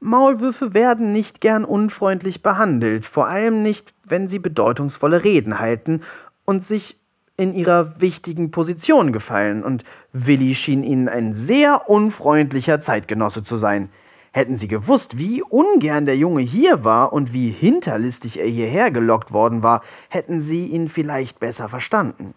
[0.00, 6.02] Maulwürfe werden nicht gern unfreundlich behandelt, vor allem nicht, wenn sie bedeutungsvolle Reden halten
[6.44, 6.98] und sich
[7.36, 13.90] in ihrer wichtigen Position gefallen, und Willi schien ihnen ein sehr unfreundlicher Zeitgenosse zu sein.
[14.32, 19.32] Hätten sie gewusst, wie ungern der Junge hier war und wie hinterlistig er hierher gelockt
[19.32, 22.34] worden war, hätten sie ihn vielleicht besser verstanden.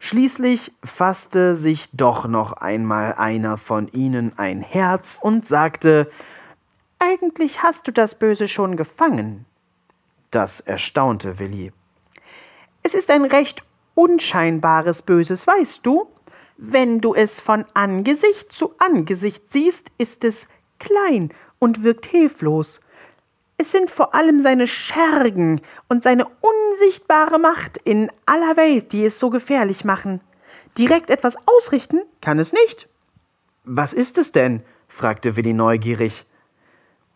[0.00, 6.10] Schließlich fasste sich doch noch einmal einer von ihnen ein Herz und sagte
[6.98, 9.46] Eigentlich hast du das Böse schon gefangen.
[10.30, 11.72] Das erstaunte Willi.
[12.82, 13.62] Es ist ein recht
[13.94, 16.08] unscheinbares Böses, weißt du?
[16.56, 22.80] Wenn du es von Angesicht zu Angesicht siehst, ist es klein und wirkt hilflos.
[23.56, 29.18] Es sind vor allem seine Schergen und seine unsichtbare Macht in aller Welt, die es
[29.18, 30.20] so gefährlich machen.
[30.76, 32.88] Direkt etwas ausrichten kann es nicht.
[33.64, 34.62] Was ist es denn?
[34.88, 36.26] fragte Willi neugierig.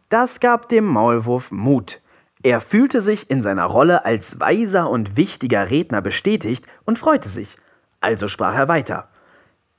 [0.08, 2.00] Das gab dem Maulwurf Mut.
[2.42, 7.56] Er fühlte sich in seiner Rolle als weiser und wichtiger Redner bestätigt und freute sich.
[8.00, 9.08] Also sprach er weiter.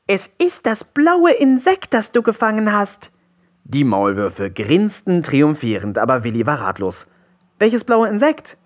[0.08, 3.12] Es ist das blaue Insekt, das du gefangen hast.
[3.63, 7.06] Die Maulwürfe grinsten triumphierend, aber Willi war ratlos.
[7.60, 8.58] Welches blaue Insekt?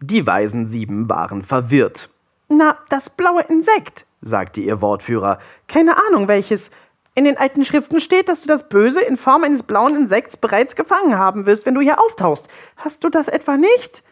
[0.00, 2.10] Die weisen Sieben waren verwirrt.
[2.48, 5.38] Na, das blaue Insekt, sagte ihr Wortführer.
[5.68, 6.70] Keine Ahnung welches.
[7.16, 10.76] In den alten Schriften steht, dass du das Böse in Form eines blauen Insekts bereits
[10.76, 12.46] gefangen haben wirst, wenn du hier auftauchst.
[12.76, 14.04] Hast du das etwa nicht?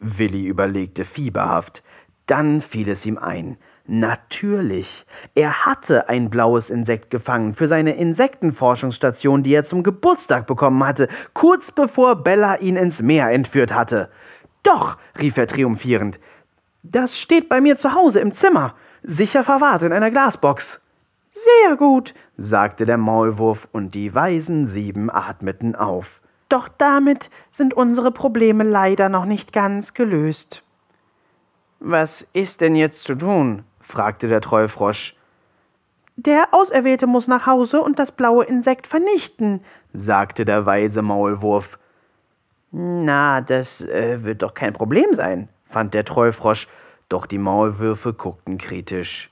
[0.00, 1.82] Willi überlegte fieberhaft.
[2.26, 3.56] Dann fiel es ihm ein.
[3.86, 5.06] Natürlich.
[5.34, 11.08] Er hatte ein blaues Insekt gefangen für seine Insektenforschungsstation, die er zum Geburtstag bekommen hatte,
[11.32, 14.10] kurz bevor Bella ihn ins Meer entführt hatte.
[14.62, 16.20] Doch, rief er triumphierend,
[16.82, 20.80] das steht bei mir zu Hause im Zimmer, sicher verwahrt in einer Glasbox.
[21.38, 26.22] Sehr gut, sagte der Maulwurf, und die weisen Sieben atmeten auf.
[26.48, 30.62] Doch damit sind unsere Probleme leider noch nicht ganz gelöst.
[31.78, 33.64] Was ist denn jetzt zu tun?
[33.80, 35.14] fragte der Trollfrosch.
[36.16, 39.60] Der Auserwählte muss nach Hause und das blaue Insekt vernichten,
[39.92, 41.78] sagte der weise Maulwurf.
[42.70, 46.66] Na, das äh, wird doch kein Problem sein, fand der Trollfrosch,
[47.10, 49.30] doch die Maulwürfe guckten kritisch.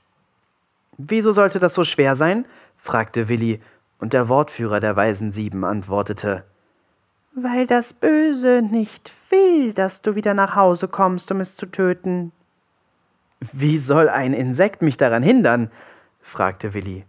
[0.97, 2.45] Wieso sollte das so schwer sein?
[2.77, 3.61] fragte Willi,
[3.99, 6.43] und der Wortführer der Weisen Sieben antwortete.
[7.33, 12.31] Weil das Böse nicht will, dass du wieder nach Hause kommst, um es zu töten.
[13.51, 15.71] Wie soll ein Insekt mich daran hindern?
[16.21, 17.05] fragte Willi.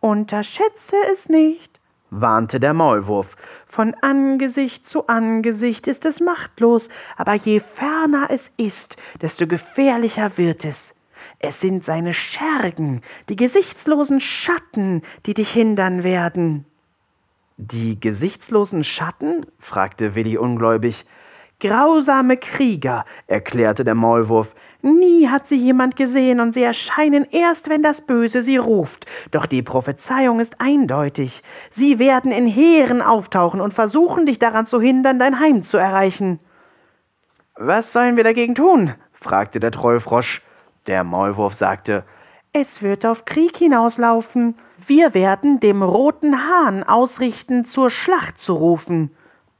[0.00, 3.36] Unterschätze es nicht, warnte der Maulwurf.
[3.66, 10.64] Von Angesicht zu Angesicht ist es machtlos, aber je ferner es ist, desto gefährlicher wird
[10.64, 10.94] es.
[11.40, 16.64] Es sind seine Schergen, die gesichtslosen Schatten, die dich hindern werden.
[17.56, 19.46] Die gesichtslosen Schatten?
[19.58, 21.04] fragte Willi ungläubig.
[21.60, 27.82] Grausame Krieger, erklärte der Maulwurf, Nie hat sie jemand gesehen, und sie erscheinen erst, wenn
[27.82, 29.06] das Böse sie ruft.
[29.32, 31.42] Doch die Prophezeiung ist eindeutig.
[31.70, 36.38] Sie werden in Heeren auftauchen und versuchen, dich daran zu hindern, dein Heim zu erreichen.
[37.56, 38.94] Was sollen wir dagegen tun?
[39.12, 40.42] fragte der Trollfrosch.
[40.88, 42.02] Der Maulwurf sagte,
[42.54, 44.54] es wird auf Krieg hinauslaufen.
[44.86, 49.14] Wir werden dem roten Hahn ausrichten, zur Schlacht zu rufen.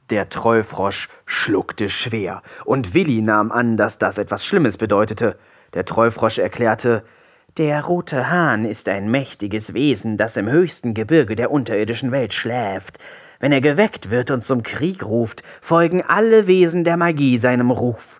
[0.09, 5.37] Der Trollfrosch schluckte schwer, und Willi nahm an, dass das etwas Schlimmes bedeutete.
[5.75, 7.03] Der Trollfrosch erklärte,
[7.57, 12.97] der rote Hahn ist ein mächtiges Wesen, das im höchsten Gebirge der unterirdischen Welt schläft.
[13.39, 18.19] Wenn er geweckt wird und zum Krieg ruft, folgen alle Wesen der Magie seinem Ruf.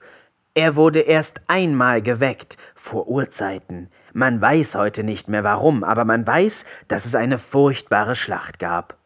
[0.56, 3.90] Er wurde erst einmal geweckt, vor Urzeiten.
[4.14, 8.98] Man weiß heute nicht mehr warum, aber man weiß, dass es eine furchtbare Schlacht gab.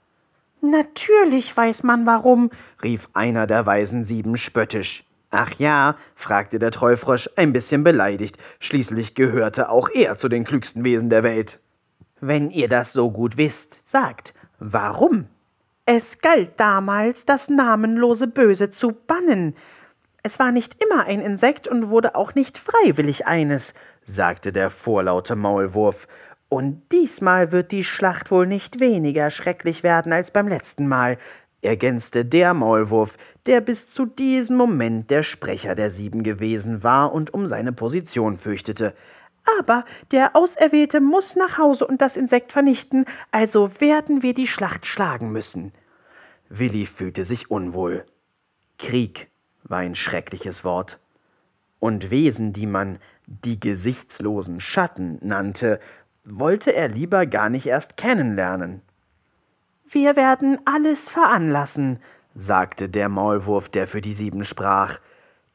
[0.62, 2.52] Natürlich weiß man warum,
[2.84, 5.04] rief einer der Weisen sieben spöttisch.
[5.32, 10.84] Ach ja, fragte der Trollfrosch ein bisschen beleidigt, schließlich gehörte auch er zu den klügsten
[10.84, 11.60] Wesen der Welt.
[12.22, 15.26] Wenn ihr das so gut wisst, sagt, warum?
[15.86, 19.56] Es galt damals, das namenlose Böse zu bannen.
[20.26, 25.36] Es war nicht immer ein Insekt und wurde auch nicht freiwillig eines, sagte der vorlaute
[25.36, 26.08] Maulwurf,
[26.48, 31.18] und diesmal wird die Schlacht wohl nicht weniger schrecklich werden als beim letzten Mal,
[31.62, 33.18] ergänzte der Maulwurf,
[33.48, 38.38] der bis zu diesem Moment der Sprecher der Sieben gewesen war und um seine Position
[38.38, 38.94] fürchtete.
[39.60, 44.86] Aber der Auserwählte muss nach Hause und das Insekt vernichten, also werden wir die Schlacht
[44.86, 45.74] schlagen müssen.
[46.48, 48.06] Willi fühlte sich unwohl.
[48.78, 49.33] Krieg
[49.64, 50.99] war ein schreckliches Wort.
[51.80, 55.80] Und Wesen, die man die gesichtslosen Schatten nannte,
[56.26, 58.82] wollte er lieber gar nicht erst kennenlernen.
[59.89, 61.99] Wir werden alles veranlassen,
[62.36, 64.99] sagte der Maulwurf, der für die sieben sprach.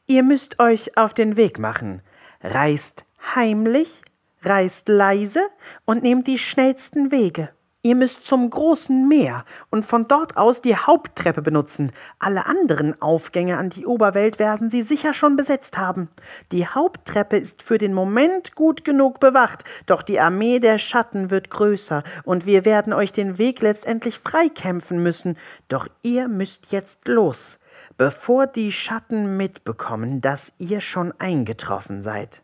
[0.07, 2.01] Ihr müsst euch auf den Weg machen.
[2.41, 3.05] Reist
[3.35, 4.01] heimlich,
[4.43, 5.41] reist leise
[5.85, 7.49] und nehmt die schnellsten Wege.
[7.81, 11.93] Ihr müsst zum großen Meer und von dort aus die Haupttreppe benutzen.
[12.19, 16.09] Alle anderen Aufgänge an die Oberwelt werden sie sicher schon besetzt haben.
[16.51, 21.49] Die Haupttreppe ist für den Moment gut genug bewacht, doch die Armee der Schatten wird
[21.49, 25.37] größer und wir werden euch den Weg letztendlich freikämpfen müssen.
[25.69, 27.59] Doch ihr müsst jetzt los,
[27.97, 32.43] bevor die Schatten mitbekommen, dass ihr schon eingetroffen seid.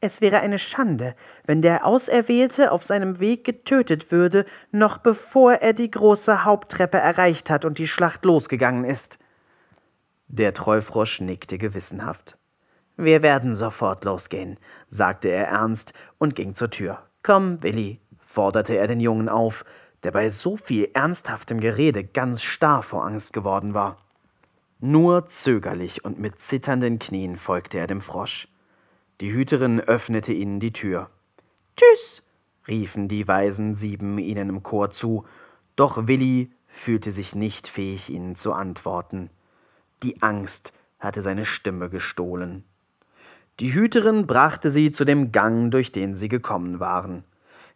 [0.00, 5.72] Es wäre eine Schande, wenn der Auserwählte auf seinem Weg getötet würde, noch bevor er
[5.72, 9.18] die große Haupttreppe erreicht hat und die Schlacht losgegangen ist.
[10.28, 12.38] Der Trollfrosch nickte gewissenhaft.
[12.96, 17.02] Wir werden sofort losgehen, sagte er ernst und ging zur Tür.
[17.24, 19.64] Komm, Willi, forderte er den Jungen auf,
[20.04, 23.98] der bei so viel ernsthaftem Gerede ganz starr vor Angst geworden war.
[24.78, 28.48] Nur zögerlich und mit zitternden Knien folgte er dem Frosch.
[29.20, 31.10] Die Hüterin öffnete ihnen die Tür.
[31.76, 32.22] Tschüss,
[32.68, 35.24] riefen die weisen Sieben ihnen im Chor zu,
[35.74, 39.30] doch Willi fühlte sich nicht fähig, ihnen zu antworten.
[40.04, 42.62] Die Angst hatte seine Stimme gestohlen.
[43.58, 47.24] Die Hüterin brachte sie zu dem Gang, durch den sie gekommen waren.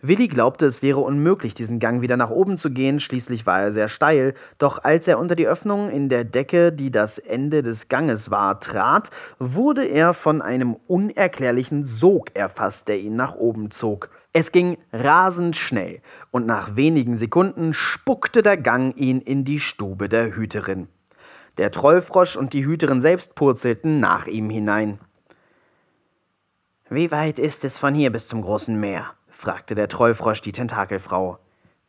[0.04, 3.72] Willi glaubte, es wäre unmöglich, diesen Gang wieder nach oben zu gehen, schließlich war er
[3.72, 7.86] sehr steil, doch als er unter die Öffnung in der Decke, die das Ende des
[7.86, 14.10] Ganges war, trat, wurde er von einem unerklärlichen Sog erfasst, der ihn nach oben zog.
[14.32, 16.00] Es ging rasend schnell,
[16.32, 20.88] und nach wenigen Sekunden spuckte der Gang ihn in die Stube der Hüterin.
[21.58, 24.98] Der Trollfrosch und die Hüterin selbst purzelten nach ihm hinein.
[26.90, 29.12] Wie weit ist es von hier bis zum großen Meer?
[29.42, 31.38] Fragte der Trollfrosch die Tentakelfrau.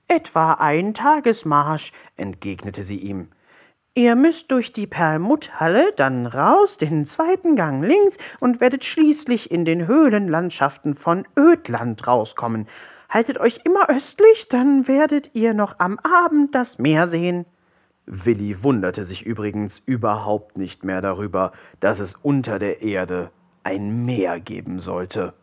[0.07, 3.27] Etwa ein Tagesmarsch, entgegnete sie ihm.
[3.93, 9.65] Ihr müsst durch die Perlmutthalle, dann raus, den zweiten Gang links und werdet schließlich in
[9.65, 12.67] den Höhlenlandschaften von Ödland rauskommen.
[13.07, 17.45] Haltet euch immer östlich, dann werdet ihr noch am Abend das Meer sehen.
[18.07, 23.29] Willi wunderte sich übrigens überhaupt nicht mehr darüber, dass es unter der Erde
[23.63, 25.35] ein Meer geben sollte.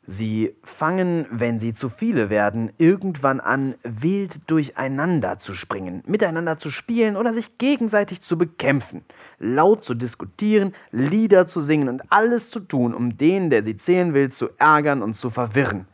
[0.06, 6.72] Sie fangen, wenn sie zu viele werden, irgendwann an, wild durcheinander zu springen, miteinander zu
[6.72, 9.06] spielen oder sich gegenseitig zu bekämpfen,
[9.40, 14.14] laut zu diskutieren, Lieder zu singen und alles zu tun, um den, der sie zählen
[14.14, 15.88] will, zu ärgern und zu verwirren.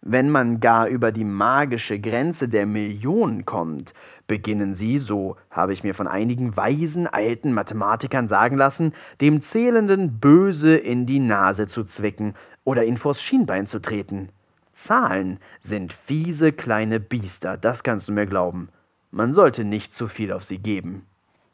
[0.00, 3.92] Wenn man gar über die magische Grenze der Million kommt,
[4.28, 10.20] beginnen sie, so habe ich mir von einigen weisen alten Mathematikern sagen lassen, dem Zählenden
[10.20, 12.34] böse in die Nase zu zwicken
[12.66, 14.28] oder ihn vors Schienbein zu treten.
[14.74, 18.68] Zahlen sind fiese kleine Biester, das kannst du mir glauben.
[19.10, 21.06] Man sollte nicht zu viel auf sie geben.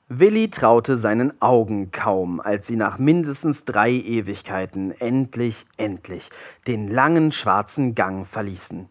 [0.08, 6.30] Willi traute seinen Augen kaum, als sie nach mindestens drei Ewigkeiten endlich, endlich
[6.66, 8.88] den langen schwarzen Gang verließen.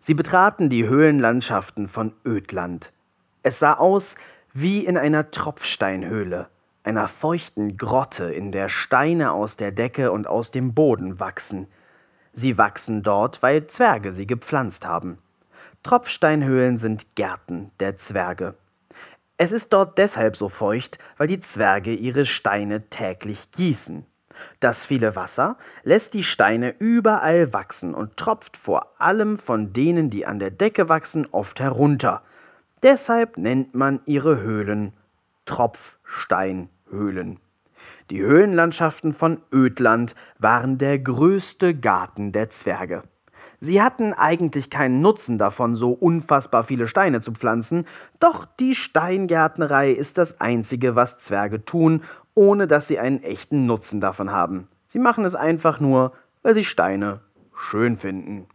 [0.00, 2.92] Sie betraten die Höhlenlandschaften von Ödland.
[3.42, 4.16] Es sah aus
[4.54, 6.48] wie in einer Tropfsteinhöhle,
[6.84, 11.68] einer feuchten Grotte, in der Steine aus der Decke und aus dem Boden wachsen.
[12.32, 15.18] Sie wachsen dort, weil Zwerge sie gepflanzt haben.
[15.82, 18.54] Tropfsteinhöhlen sind Gärten der Zwerge.
[19.36, 24.06] Es ist dort deshalb so feucht, weil die Zwerge ihre Steine täglich gießen.
[24.60, 30.26] Das viele Wasser lässt die Steine überall wachsen und tropft vor allem von denen, die
[30.26, 32.22] an der Decke wachsen, oft herunter.
[32.82, 34.92] Deshalb nennt man ihre Höhlen
[36.92, 37.40] Tropfsteinhöhlen.
[38.10, 43.02] Die Höhlenlandschaften von Ödland waren der größte Garten der Zwerge.
[43.60, 47.86] Sie hatten eigentlich keinen Nutzen davon, so unfassbar viele Steine zu pflanzen,
[48.20, 52.02] doch die Steingärtnerei ist das Einzige, was Zwerge tun,
[52.34, 54.68] ohne dass sie einen echten Nutzen davon haben.
[54.86, 56.12] Sie machen es einfach nur,
[56.42, 57.20] weil sie Steine
[57.54, 58.46] schön finden.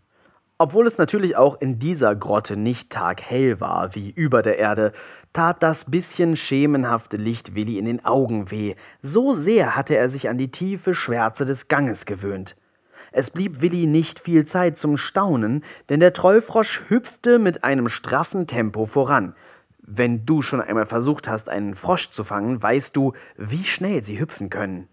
[0.60, 4.91] Obwohl es natürlich auch in dieser Grotte nicht taghell war wie über der Erde,
[5.32, 8.74] tat das bisschen schemenhafte Licht Willi in den Augen weh.
[9.03, 12.55] So sehr hatte er sich an die tiefe Schwärze des Ganges gewöhnt.
[13.12, 18.47] Es blieb Willi nicht viel Zeit zum Staunen, denn der Trollfrosch hüpfte mit einem straffen
[18.47, 19.36] Tempo voran.
[19.80, 24.20] Wenn du schon einmal versucht hast, einen Frosch zu fangen, weißt du, wie schnell sie
[24.20, 24.88] hüpfen können.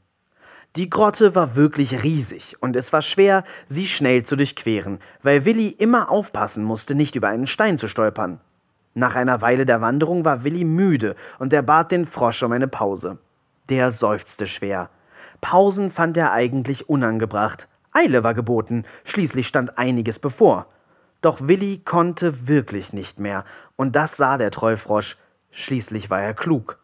[0.76, 5.68] Die Grotte war wirklich riesig und es war schwer, sie schnell zu durchqueren, weil Willi
[5.68, 8.40] immer aufpassen musste, nicht über einen Stein zu stolpern.
[8.92, 12.66] Nach einer Weile der Wanderung war Willi müde und er bat den Frosch um eine
[12.66, 13.18] Pause.
[13.68, 14.90] Der seufzte schwer.
[15.40, 20.66] Pausen fand er eigentlich unangebracht, Eile war geboten, schließlich stand einiges bevor.
[21.20, 23.44] Doch Willi konnte wirklich nicht mehr,
[23.76, 25.16] und das sah der Trollfrosch,
[25.52, 26.80] schließlich war er klug.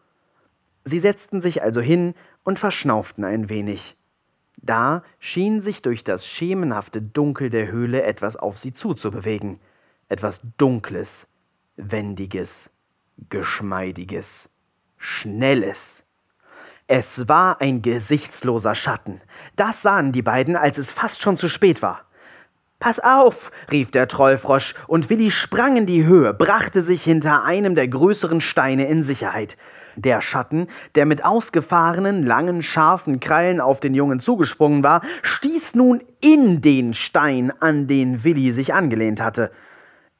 [0.85, 2.15] Sie setzten sich also hin
[2.51, 3.97] und verschnauften ein wenig.
[4.57, 9.61] Da schien sich durch das schemenhafte Dunkel der Höhle etwas auf sie zuzubewegen,
[10.09, 11.29] etwas Dunkles,
[11.77, 12.69] Wendiges,
[13.29, 14.51] Geschmeidiges,
[14.99, 16.03] Schnelles.
[16.89, 19.21] Es war ein gesichtsloser Schatten.
[19.55, 22.05] Das sahen die beiden, als es fast schon zu spät war.
[22.81, 27.77] Pass auf, rief der Trollfrosch, und Willi sprang in die Höhe, brachte sich hinter einem
[27.77, 29.57] der größeren Steine in Sicherheit.
[29.97, 36.03] Der Schatten, der mit ausgefahrenen, langen, scharfen Krallen auf den Jungen zugesprungen war, stieß nun
[36.21, 39.51] in den Stein, an den Willi sich angelehnt hatte.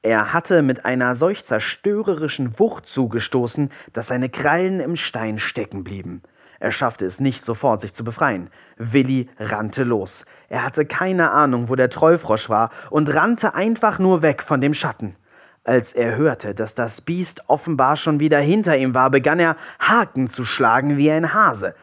[0.03, 6.23] Er hatte mit einer solch zerstörerischen Wucht zugestoßen, dass seine Krallen im Stein stecken blieben.
[6.59, 8.51] Er schaffte es nicht sofort, sich zu befreien.
[8.77, 10.27] Willi rannte los.
[10.49, 14.75] Er hatte keine Ahnung, wo der Trollfrosch war und rannte einfach nur weg von dem
[14.75, 15.17] Schatten.
[15.65, 20.29] Als er hörte, dass das Biest offenbar schon wieder hinter ihm war, begann er Haken
[20.29, 21.75] zu schlagen wie ein Hase.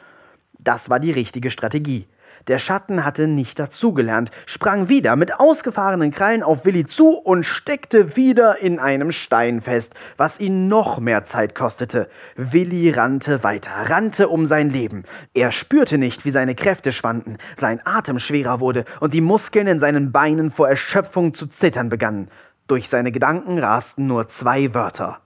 [0.57, 2.07] Das war die richtige Strategie.
[2.47, 8.15] Der Schatten hatte nicht dazugelernt, sprang wieder mit ausgefahrenen Krallen auf Willi zu und steckte
[8.15, 12.09] wieder in einem Stein fest, was ihn noch mehr Zeit kostete.
[12.35, 15.03] Willi rannte weiter, rannte um sein Leben.
[15.33, 19.79] Er spürte nicht, wie seine Kräfte schwanden, sein Atem schwerer wurde und die Muskeln in
[19.81, 22.29] seinen Beinen vor Erschöpfung zu zittern begannen.
[22.67, 25.21] Durch seine Gedanken rasten nur zwei Wörter.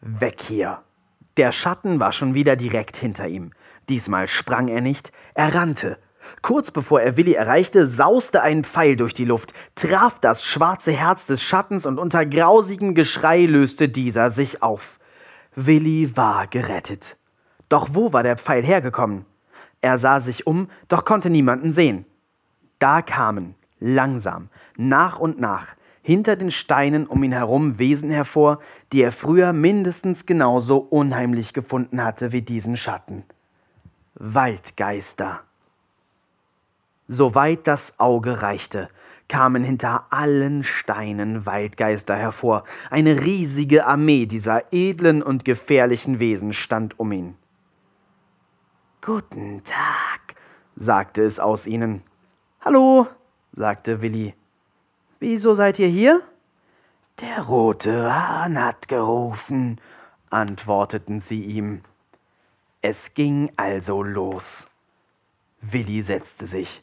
[0.00, 0.82] Weg hier.
[1.36, 3.52] Der Schatten war schon wieder direkt hinter ihm.
[3.88, 5.98] Diesmal sprang er nicht, er rannte
[6.42, 11.26] Kurz bevor er Willi erreichte, sauste ein Pfeil durch die Luft, traf das schwarze Herz
[11.26, 14.98] des Schattens und unter grausigem Geschrei löste dieser sich auf.
[15.54, 17.16] Willi war gerettet.
[17.68, 19.26] Doch wo war der Pfeil hergekommen?
[19.80, 22.06] Er sah sich um, doch konnte niemanden sehen.
[22.78, 28.60] Da kamen, langsam, nach und nach, hinter den Steinen um ihn herum Wesen hervor,
[28.92, 33.24] die er früher mindestens genauso unheimlich gefunden hatte wie diesen Schatten.
[34.14, 35.40] Waldgeister.
[37.08, 38.88] Soweit das Auge reichte,
[39.28, 42.64] kamen hinter allen Steinen Waldgeister hervor.
[42.90, 47.36] Eine riesige Armee dieser edlen und gefährlichen Wesen stand um ihn.
[49.02, 50.34] Guten Tag,
[50.76, 52.02] sagte es aus ihnen.
[52.60, 53.06] Hallo,
[53.52, 54.34] sagte Willi.
[55.20, 56.22] Wieso seid ihr hier?
[57.20, 59.78] Der rote Hahn hat gerufen,
[60.30, 61.82] antworteten sie ihm.
[62.80, 64.66] Es ging also los.
[65.60, 66.82] Willi setzte sich.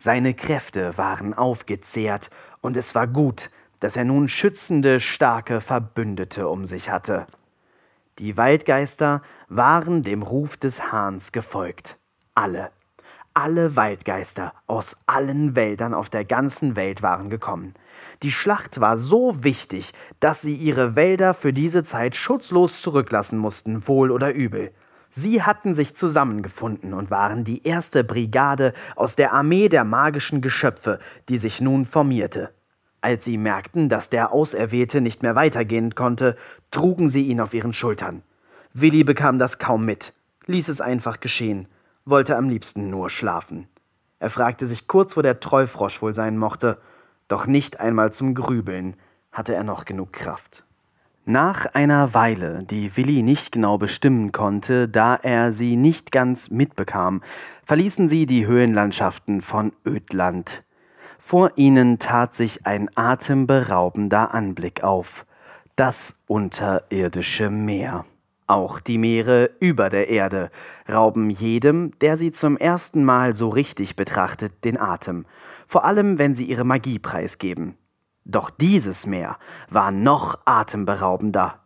[0.00, 3.48] Seine Kräfte waren aufgezehrt, und es war gut,
[3.78, 7.28] dass er nun schützende, starke Verbündete um sich hatte.
[8.18, 11.96] Die Waldgeister waren dem Ruf des Hahns gefolgt.
[12.34, 12.72] Alle.
[13.38, 17.74] Alle Waldgeister aus allen Wäldern auf der ganzen Welt waren gekommen.
[18.24, 23.86] Die Schlacht war so wichtig, dass sie ihre Wälder für diese Zeit schutzlos zurücklassen mussten,
[23.86, 24.72] wohl oder übel.
[25.10, 30.98] Sie hatten sich zusammengefunden und waren die erste Brigade aus der Armee der magischen Geschöpfe,
[31.28, 32.50] die sich nun formierte.
[33.02, 36.36] Als sie merkten, dass der Auserwählte nicht mehr weitergehen konnte,
[36.72, 38.24] trugen sie ihn auf ihren Schultern.
[38.72, 40.12] Willi bekam das kaum mit,
[40.46, 41.68] ließ es einfach geschehen,
[42.08, 43.68] wollte am liebsten nur schlafen.
[44.18, 46.78] Er fragte sich kurz, wo der Trollfrosch wohl sein mochte,
[47.28, 48.96] doch nicht einmal zum Grübeln
[49.32, 50.64] hatte er noch genug Kraft.
[51.24, 57.20] Nach einer Weile, die Willi nicht genau bestimmen konnte, da er sie nicht ganz mitbekam,
[57.66, 60.62] verließen sie die Höhenlandschaften von Ödland.
[61.18, 65.26] Vor ihnen tat sich ein atemberaubender Anblick auf.
[65.76, 68.06] Das unterirdische Meer.
[68.48, 70.50] Auch die Meere über der Erde
[70.90, 75.26] rauben jedem, der sie zum ersten Mal so richtig betrachtet, den Atem,
[75.66, 77.76] vor allem wenn sie ihre Magie preisgeben.
[78.24, 79.36] Doch dieses Meer
[79.68, 81.60] war noch atemberaubender.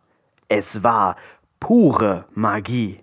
[0.49, 1.15] Es war
[1.61, 2.99] pure Magie.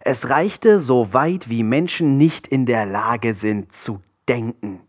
[0.00, 4.80] Es reichte so weit, wie Menschen nicht in der Lage sind zu denken.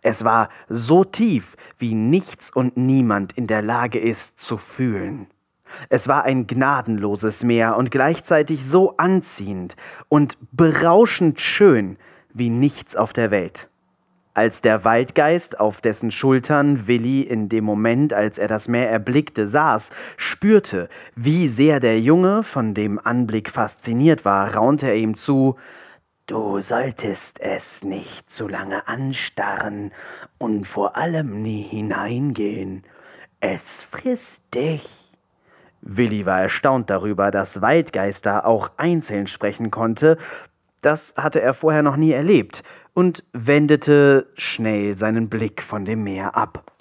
[0.00, 5.26] Es war so tief, wie nichts und niemand in der Lage ist zu fühlen.
[5.88, 9.76] Es war ein gnadenloses Meer und gleichzeitig so anziehend
[10.08, 11.96] und berauschend schön
[12.32, 13.68] wie nichts auf der Welt.
[14.32, 19.48] Als der Waldgeist, auf dessen Schultern Willi in dem Moment, als er das Meer erblickte,
[19.48, 25.56] saß, spürte, wie sehr der Junge von dem Anblick fasziniert war, raunte er ihm zu
[26.30, 29.90] Du solltest es nicht zu lange anstarren
[30.38, 32.84] und vor allem nie hineingehen.
[33.40, 34.99] Es frisst dich.
[35.82, 40.18] Willi war erstaunt darüber, dass Waldgeister auch einzeln sprechen konnte.
[40.80, 42.62] Das hatte er vorher noch nie erlebt
[42.94, 46.72] und wendete schnell seinen Blick von dem Meer ab.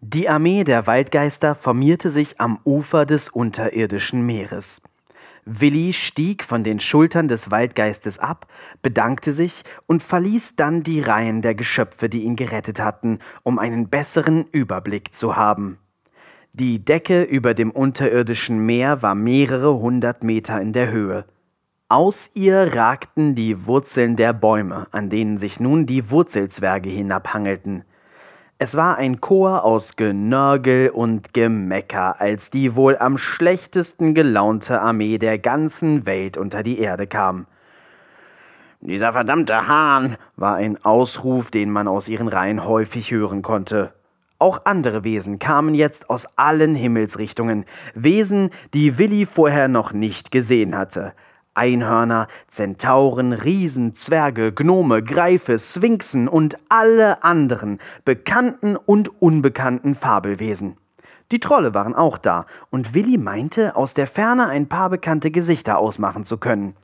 [0.00, 4.80] Die Armee der Waldgeister formierte sich am Ufer des unterirdischen Meeres.
[5.44, 8.46] Willi stieg von den Schultern des Waldgeistes ab,
[8.82, 13.88] bedankte sich und verließ dann die Reihen der Geschöpfe, die ihn gerettet hatten, um einen
[13.88, 15.78] besseren Überblick zu haben.
[16.52, 21.24] Die Decke über dem unterirdischen Meer war mehrere hundert Meter in der Höhe.
[21.88, 27.84] Aus ihr ragten die Wurzeln der Bäume, an denen sich nun die Wurzelzwerge hinabhangelten.
[28.58, 35.18] Es war ein Chor aus Genörgel und Gemecker, als die wohl am schlechtesten gelaunte Armee
[35.18, 37.46] der ganzen Welt unter die Erde kam.
[38.80, 43.92] Dieser verdammte Hahn war ein Ausruf, den man aus ihren Reihen häufig hören konnte.
[44.40, 47.64] Auch andere Wesen kamen jetzt aus allen Himmelsrichtungen,
[47.94, 51.12] Wesen, die Willi vorher noch nicht gesehen hatte.
[51.54, 60.76] Einhörner, Zentauren, Riesen, Zwerge, Gnome, Greife, Sphinxen und alle anderen bekannten und unbekannten Fabelwesen.
[61.32, 65.78] Die Trolle waren auch da, und Willi meinte, aus der Ferne ein paar bekannte Gesichter
[65.78, 66.76] ausmachen zu können.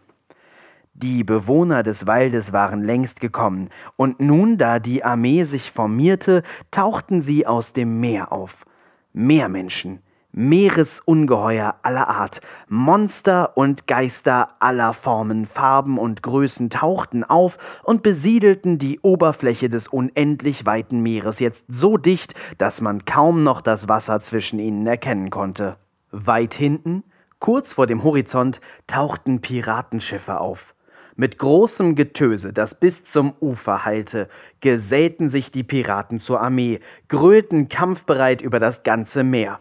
[0.96, 7.20] Die Bewohner des Waldes waren längst gekommen, und nun, da die Armee sich formierte, tauchten
[7.20, 8.64] sie aus dem Meer auf.
[9.12, 18.04] Meermenschen, Meeresungeheuer aller Art, Monster und Geister aller Formen, Farben und Größen tauchten auf und
[18.04, 23.88] besiedelten die Oberfläche des unendlich weiten Meeres jetzt so dicht, dass man kaum noch das
[23.88, 25.76] Wasser zwischen ihnen erkennen konnte.
[26.12, 27.02] Weit hinten,
[27.40, 30.73] kurz vor dem Horizont, tauchten Piratenschiffe auf.
[31.16, 34.28] Mit großem Getöse, das bis zum Ufer hallte,
[34.60, 39.60] gesellten sich die Piraten zur Armee, grölten kampfbereit über das ganze Meer.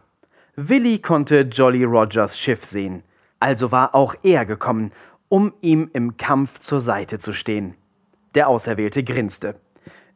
[0.56, 3.04] Willi konnte Jolly Rogers Schiff sehen,
[3.39, 4.91] also war auch er gekommen,
[5.30, 7.76] um ihm im Kampf zur Seite zu stehen.
[8.34, 9.56] Der Auserwählte grinste.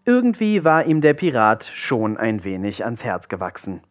[0.05, 3.81] Irgendwie war ihm der Pirat schon ein wenig ans Herz gewachsen.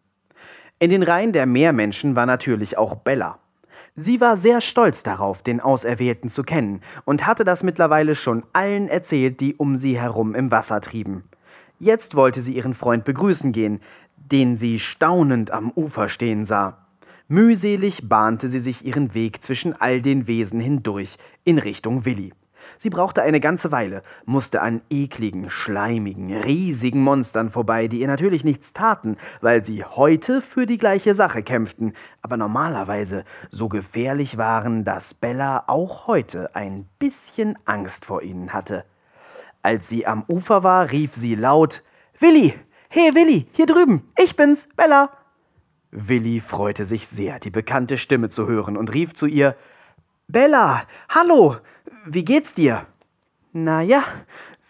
[0.81, 3.39] In den Reihen der Meermenschen war natürlich auch Bella.
[3.99, 8.89] Sie war sehr stolz darauf, den Auserwählten zu kennen und hatte das mittlerweile schon allen
[8.89, 11.25] erzählt, die um sie herum im Wasser trieben.
[11.79, 13.81] Jetzt wollte sie ihren Freund begrüßen gehen,
[14.17, 16.77] den sie staunend am Ufer stehen sah.
[17.29, 22.35] Mühselig bahnte sie sich ihren Weg zwischen all den Wesen hindurch in Richtung Willi.
[22.79, 28.45] Sie brauchte eine ganze Weile, musste an ekligen, schleimigen, riesigen Monstern vorbei, die ihr natürlich
[28.45, 31.93] nichts taten, weil sie heute für die gleiche Sache kämpften,
[32.23, 38.85] aber normalerweise so gefährlich waren, dass Bella auch heute ein bisschen Angst vor ihnen hatte.
[39.63, 41.83] Als sie am Ufer war, rief sie laut
[42.21, 42.55] Willi.
[42.89, 45.11] Hey Willi, hier drüben, ich bin's, Bella.
[45.91, 49.57] Willi freute sich sehr, die bekannte Stimme zu hören und rief zu ihr
[50.29, 51.59] Bella, hallo,
[52.05, 52.85] wie geht's dir?
[53.53, 54.03] Na ja,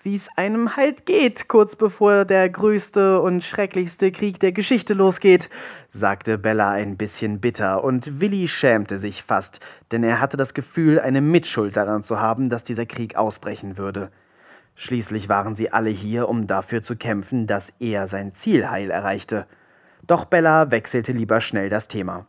[0.03, 5.49] wie es einem halt geht, kurz bevor der größte und schrecklichste Krieg der Geschichte losgeht,
[5.89, 9.61] sagte Bella ein bisschen bitter, und Willi schämte sich fast,
[9.93, 14.11] denn er hatte das Gefühl, eine Mitschuld daran zu haben, dass dieser Krieg ausbrechen würde.
[14.75, 19.47] Schließlich waren sie alle hier, um dafür zu kämpfen, dass er sein Zielheil erreichte.
[20.07, 22.27] Doch Bella wechselte lieber schnell das Thema.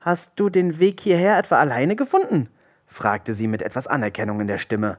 [0.00, 2.48] Hast du den Weg hierher etwa alleine gefunden?
[2.86, 4.96] fragte sie mit etwas Anerkennung in der Stimme.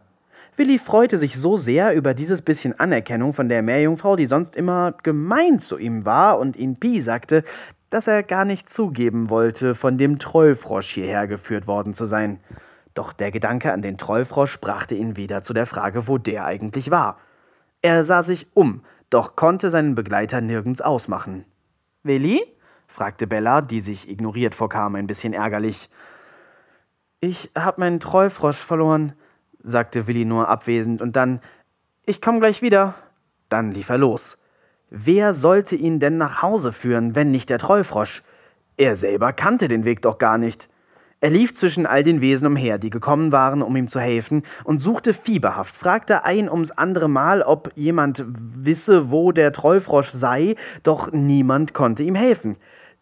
[0.57, 4.93] Willi freute sich so sehr über dieses bisschen Anerkennung von der Meerjungfrau, die sonst immer
[5.01, 7.43] gemein zu ihm war und ihn Pi sagte,
[7.89, 12.39] dass er gar nicht zugeben wollte, von dem Trollfrosch hierher geführt worden zu sein.
[12.93, 16.91] Doch der Gedanke an den Trollfrosch brachte ihn wieder zu der Frage, wo der eigentlich
[16.91, 17.17] war.
[17.81, 21.45] Er sah sich um, doch konnte seinen Begleiter nirgends ausmachen.
[22.03, 22.43] Willi?
[22.91, 25.89] Fragte Bella, die sich ignoriert vorkam, ein bisschen ärgerlich.
[27.21, 29.13] Ich hab meinen Trollfrosch verloren,
[29.63, 31.39] sagte Willi nur abwesend und dann
[32.05, 32.95] Ich komm gleich wieder.
[33.49, 34.37] Dann lief er los.
[34.89, 38.23] Wer sollte ihn denn nach Hause führen, wenn nicht der Trollfrosch?
[38.75, 40.69] Er selber kannte den Weg doch gar nicht.
[41.23, 44.79] Er lief zwischen all den Wesen umher, die gekommen waren, um ihm zu helfen, und
[44.79, 51.11] suchte fieberhaft, fragte ein ums andere Mal, ob jemand wisse, wo der Trollfrosch sei, doch
[51.11, 52.57] niemand konnte ihm helfen.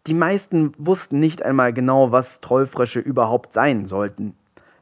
[0.07, 4.35] Die meisten wussten nicht einmal genau, was Trollfrösche überhaupt sein sollten.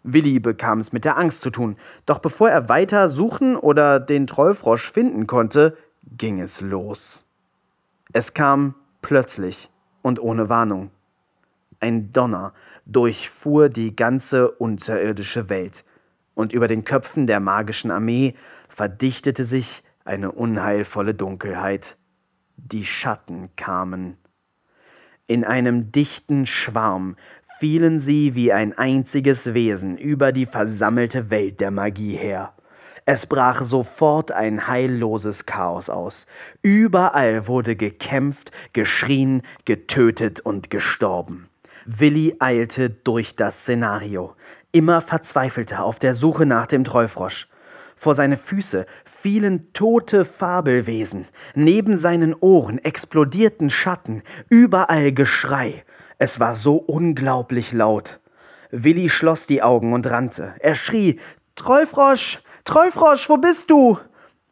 [0.04, 4.28] Willi bekam es mit der Angst zu tun, doch bevor er weiter suchen oder den
[4.28, 5.76] Trollfrosch finden konnte,
[6.18, 7.26] ging es los.
[8.14, 9.70] Es kam plötzlich
[10.02, 10.92] und ohne Warnung.
[11.80, 12.54] Ein Donner
[12.86, 15.84] durchfuhr die ganze unterirdische Welt,
[16.34, 18.36] und über den Köpfen der magischen Armee
[18.70, 21.98] verdichtete sich eine unheilvolle Dunkelheit.
[22.56, 24.18] Die Schatten kamen.
[25.28, 27.18] In einem dichten Schwarm
[27.60, 32.54] fielen sie wie ein einziges Wesen über die versammelte Welt der Magie her.
[33.06, 36.28] Es brach sofort ein heilloses Chaos aus.
[36.62, 41.50] Überall wurde gekämpft, geschrien, getötet und gestorben.
[41.86, 44.34] Willi eilte durch das Szenario,
[44.72, 47.50] immer verzweifelter auf der Suche nach dem Trollfrosch.
[48.00, 51.26] Vor seine Füße fielen tote Fabelwesen,
[51.56, 55.84] neben seinen Ohren explodierten Schatten, überall Geschrei.
[56.20, 58.20] Es war so unglaublich laut.
[58.70, 60.54] Willi schloss die Augen und rannte.
[60.60, 61.20] Er schrie
[61.56, 62.42] Trollfrosch.
[62.66, 63.98] Trollfrosch, wo bist du?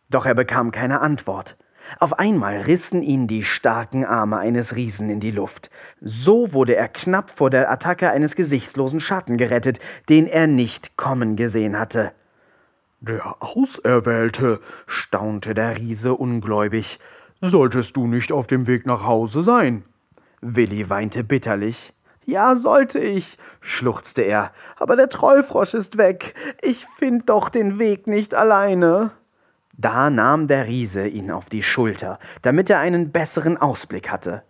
[0.09, 1.55] Doch er bekam keine Antwort.
[1.99, 5.69] Auf einmal rissen ihn die starken Arme eines Riesen in die Luft.
[6.01, 9.79] So wurde er knapp vor der Attacke eines gesichtslosen Schatten gerettet,
[10.09, 12.11] den er nicht kommen gesehen hatte.
[13.07, 16.97] Der Auserwählte, staunte der Riese ungläubig.
[17.39, 19.83] Solltest du nicht auf dem Weg nach Hause sein?
[20.41, 21.93] Willi weinte bitterlich.
[22.25, 26.33] Ja, sollte ich, schluchzte er, aber der Trollfrosch ist weg.
[26.63, 29.11] Ich find doch den Weg nicht alleine.
[29.77, 34.41] Da nahm der Riese ihn auf die Schulter, damit er einen besseren Ausblick hatte.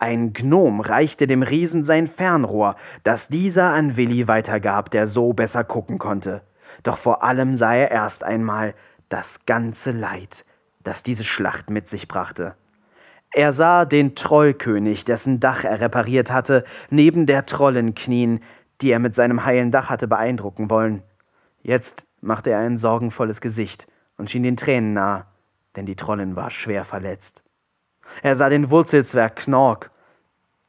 [0.00, 5.62] Ein Gnom reichte dem Riesen sein Fernrohr, das dieser an Willi weitergab, der so besser
[5.62, 6.42] gucken konnte.
[6.82, 8.74] Doch vor allem sah er erst einmal
[9.08, 10.44] das ganze Leid,
[10.82, 12.54] das diese Schlacht mit sich brachte.
[13.32, 18.40] Er sah den Trollkönig, dessen Dach er repariert hatte, neben der Trollen knien,
[18.80, 21.02] die er mit seinem heilen Dach hatte beeindrucken wollen.
[21.62, 25.26] Jetzt machte er ein sorgenvolles Gesicht und schien den Tränen nahe,
[25.76, 27.42] denn die Trollin war schwer verletzt.
[28.22, 29.90] Er sah den Wurzelzwerg Knork,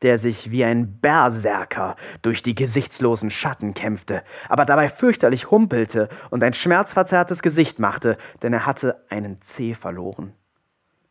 [0.01, 6.43] der sich wie ein Berserker durch die gesichtslosen Schatten kämpfte, aber dabei fürchterlich humpelte und
[6.43, 10.33] ein schmerzverzerrtes Gesicht machte, denn er hatte einen Zeh verloren.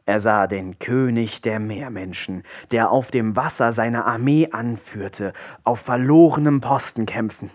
[0.07, 5.33] Er sah den König der Meermenschen, der auf dem Wasser seine Armee anführte,
[5.63, 7.51] auf verlorenem Posten kämpfen.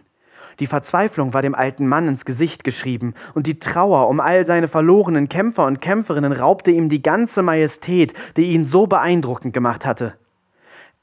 [0.61, 4.69] Die Verzweiflung war dem alten Mann ins Gesicht geschrieben, und die Trauer um all seine
[4.69, 10.13] verlorenen Kämpfer und Kämpferinnen raubte ihm die ganze Majestät, die ihn so beeindruckend gemacht hatte.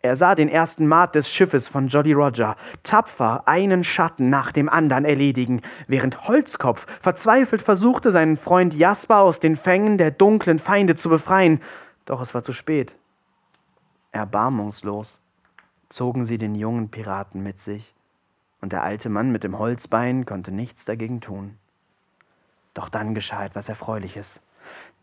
[0.05, 4.69] Er sah den ersten Maat des Schiffes von Jolly Roger tapfer einen Schatten nach dem
[4.69, 10.97] anderen erledigen, während Holzkopf verzweifelt versuchte, seinen Freund Jasper aus den Fängen der dunklen Feinde
[10.97, 11.61] zu befreien.
[12.05, 12.97] Doch es war zu spät.
[14.11, 15.21] Erbarmungslos
[15.89, 17.95] zogen sie den jungen Piraten mit sich,
[18.61, 21.59] und der alte Mann mit dem Holzbein konnte nichts dagegen tun.
[22.75, 24.41] Doch dann geschah etwas Erfreuliches.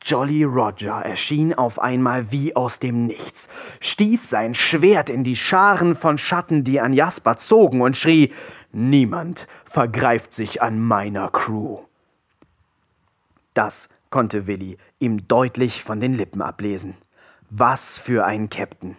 [0.02, 3.50] Jolly Roger erschien auf einmal wie aus dem Nichts,
[3.82, 8.34] stieß sein Schwert in die Scharen von Schatten, die an Jasper zogen, und schrie
[8.72, 11.80] Niemand vergreift sich an meiner Crew.
[13.54, 16.95] Das konnte Willi ihm deutlich von den Lippen ablesen.
[17.50, 18.95] Was für ein Captain.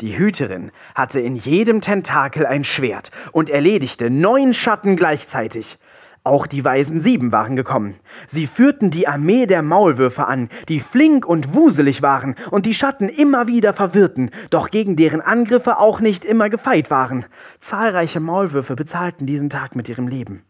[0.00, 5.78] Die Hüterin hatte in jedem Tentakel ein Schwert und erledigte neun Schatten gleichzeitig.
[6.22, 7.96] Auch die Weisen Sieben waren gekommen.
[8.26, 13.08] Sie führten die Armee der Maulwürfe an, die flink und wuselig waren und die Schatten
[13.08, 17.24] immer wieder verwirrten, doch gegen deren Angriffe auch nicht immer gefeit waren.
[17.58, 20.42] Zahlreiche Maulwürfe bezahlten diesen Tag mit ihrem Leben.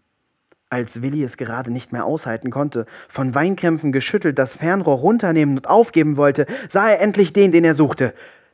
[0.71, 5.68] Als Willi es gerade nicht mehr aushalten konnte, von Weinkrämpfen geschüttelt das Fernrohr runternehmen und
[5.68, 8.12] aufgeben wollte, sah er endlich den, den er suchte.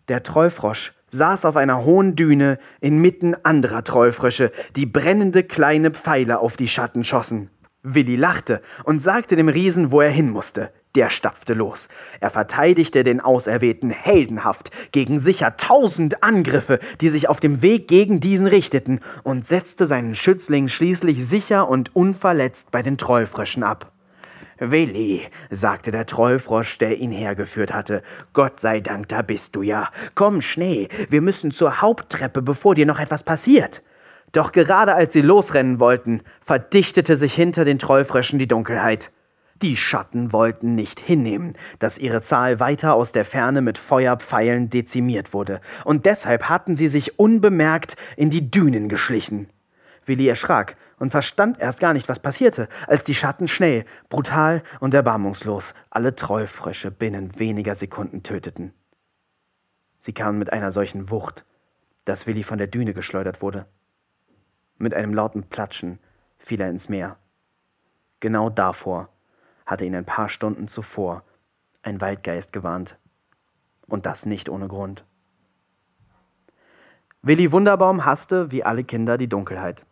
[0.09, 6.57] Der Trollfrosch saß auf einer hohen Düne inmitten anderer Trollfrösche, die brennende kleine Pfeile auf
[6.57, 7.51] die Schatten schossen.
[7.83, 10.73] Willi lachte und sagte dem Riesen, wo er hin musste.
[10.97, 11.89] Der stapfte los.
[12.21, 18.19] Er verteidigte den Auserwählten heldenhaft gegen sicher tausend Angriffe, die sich auf dem Weg gegen
[18.19, 23.93] diesen richteten, und setzte seinen Schützling schließlich sicher und unverletzt bei den Trollfröschen ab.
[24.59, 28.03] Willi, sagte der Trollfrosch, der ihn hergeführt hatte,
[28.33, 29.91] Gott sei Dank, da bist du ja.
[30.15, 33.83] Komm, Schnee, wir müssen zur Haupttreppe, bevor dir noch etwas passiert.
[34.33, 39.11] Doch gerade als sie losrennen wollten, verdichtete sich hinter den Trollfröschen die Dunkelheit.
[39.63, 45.33] Die Schatten wollten nicht hinnehmen, dass ihre Zahl weiter aus der Ferne mit Feuerpfeilen dezimiert
[45.33, 49.49] wurde, und deshalb hatten sie sich unbemerkt in die Dünen geschlichen.
[50.05, 54.95] Willi erschrak und verstand erst gar nicht, was passierte, als die Schatten schnell, brutal und
[54.95, 58.73] erbarmungslos alle Trollfrösche binnen weniger Sekunden töteten.
[59.99, 61.45] Sie kamen mit einer solchen Wucht,
[62.05, 63.67] dass Willi von der Düne geschleudert wurde.
[64.79, 65.99] Mit einem lauten Platschen
[66.39, 67.17] fiel er ins Meer.
[68.21, 69.09] Genau davor
[69.65, 71.25] hatte ihn ein paar Stunden zuvor
[71.87, 72.99] ein Waldgeist gewarnt.
[73.87, 75.05] Und das nicht ohne Grund.
[77.23, 79.87] Willi Wunderbaum hasste, wie alle Kinder, die Dunkelheit.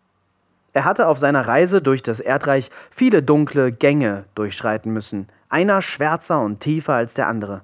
[0.74, 6.42] Er hatte auf seiner Reise durch das Erdreich viele dunkle Gänge durchschreiten müssen, einer schwärzer
[6.42, 7.62] und tiefer als der andere.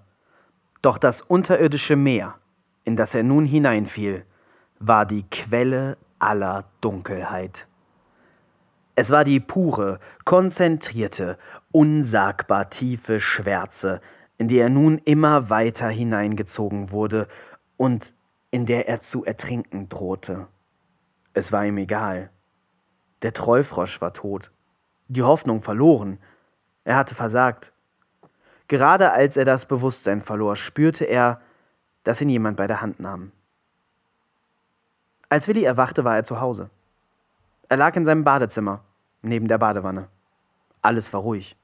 [0.81, 2.37] Doch das unterirdische Meer,
[2.85, 4.25] in das er nun hineinfiel,
[4.79, 7.67] war die Quelle aller Dunkelheit.
[8.95, 11.37] Es war die pure, konzentrierte,
[11.73, 14.01] unsagbar tiefe Schwärze,
[14.39, 17.27] in die er nun immer weiter hineingezogen wurde
[17.77, 18.15] und
[18.53, 20.47] in der er zu ertrinken drohte.
[21.35, 22.31] Es war ihm egal.
[23.23, 24.51] Der Trollfrosch war tot,
[25.09, 26.19] die Hoffnung verloren,
[26.85, 27.73] er hatte versagt.
[28.69, 31.41] Gerade als er das Bewusstsein verlor, spürte er,
[32.05, 33.33] dass ihn jemand bei der Hand nahm.
[35.29, 36.71] Als Willi erwachte, war er zu Hause.
[37.69, 38.83] Er lag in seinem Badezimmer,
[39.23, 40.09] neben der Badewanne.
[40.83, 41.57] Alles war ruhig.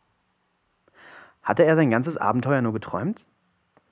[1.42, 3.24] Hatte er sein ganzes Abenteuer nur geträumt?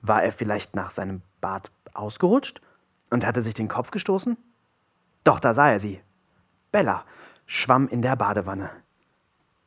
[0.01, 2.61] War er vielleicht nach seinem Bad ausgerutscht
[3.09, 4.37] und hatte sich den Kopf gestoßen?
[5.23, 6.01] Doch da sah er sie.
[6.71, 7.05] Bella,
[7.45, 8.69] schwamm in der Badewanne.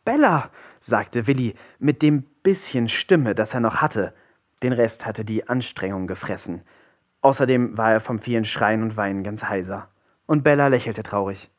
[0.05, 0.51] Bella,
[0.81, 4.15] sagte Willi mit dem bisschen Stimme, das er noch hatte.
[4.63, 6.63] Den Rest hatte die Anstrengung gefressen.
[7.21, 9.89] Außerdem war er vom vielen Schreien und Weinen ganz heiser.
[10.27, 11.51] Und Bella lächelte traurig.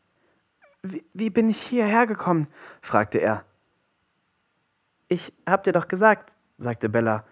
[0.82, 2.47] Wie, wie bin ich hierher gekommen?
[2.82, 3.43] fragte er.
[5.07, 7.26] Ich hab dir doch gesagt, sagte Bella,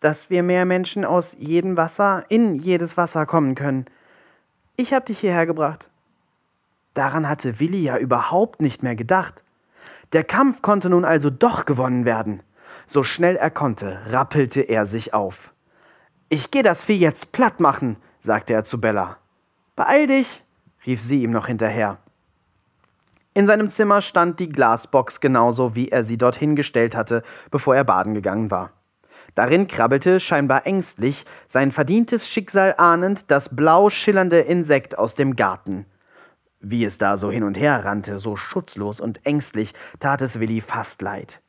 [0.00, 3.86] dass wir mehr Menschen aus jedem Wasser in jedes Wasser kommen können.
[4.76, 5.88] Ich hab dich hierher gebracht.
[6.94, 9.42] Daran hatte Willi ja überhaupt nicht mehr gedacht.
[10.12, 12.42] Der Kampf konnte nun also doch gewonnen werden.
[12.86, 15.52] So schnell er konnte, rappelte er sich auf.
[16.28, 19.18] Ich geh das Vieh jetzt platt machen, sagte er zu Bella.
[19.76, 20.42] Beeil dich,
[20.86, 21.98] rief sie ihm noch hinterher.
[23.34, 27.84] In seinem Zimmer stand die Glasbox genauso, wie er sie dorthin gestellt hatte, bevor er
[27.84, 28.72] baden gegangen war.
[29.34, 35.86] Darin krabbelte, scheinbar ängstlich, sein verdientes Schicksal ahnend, das blau schillernde Insekt aus dem Garten.
[36.60, 40.60] Wie es da so hin und her rannte, so schutzlos und ängstlich, tat es Willi
[40.60, 41.40] fast leid.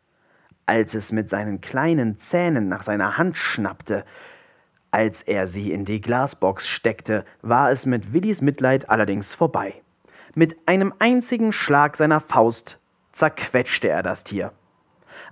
[0.66, 4.06] Als es mit seinen kleinen Zähnen nach seiner Hand schnappte,
[4.92, 9.82] als er sie in die Glasbox steckte, war es mit Willis Mitleid allerdings vorbei.
[10.36, 12.80] Mit einem einzigen Schlag seiner Faust
[13.12, 14.52] zerquetschte er das Tier.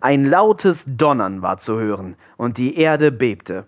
[0.01, 3.67] Ein lautes Donnern war zu hören, und die Erde bebte.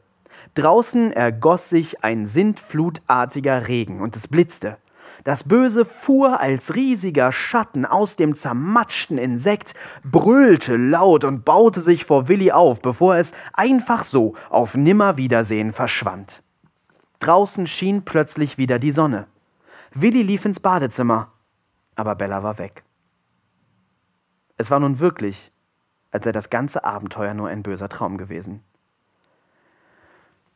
[0.54, 4.78] Draußen ergoss sich ein sintflutartiger Regen, und es blitzte.
[5.24, 12.06] Das Böse fuhr als riesiger Schatten aus dem zermatschten Insekt, brüllte laut und baute sich
[12.06, 16.42] vor Willi auf, bevor es einfach so auf Nimmerwiedersehen verschwand.
[17.20, 19.28] Draußen schien plötzlich wieder die Sonne.
[19.94, 21.34] Willi lief ins Badezimmer,
[21.96, 22.84] aber Bella war weg.
[24.56, 25.52] Es war nun wirklich,
[26.12, 28.64] als sei das ganze Abenteuer nur ein böser Traum gewesen.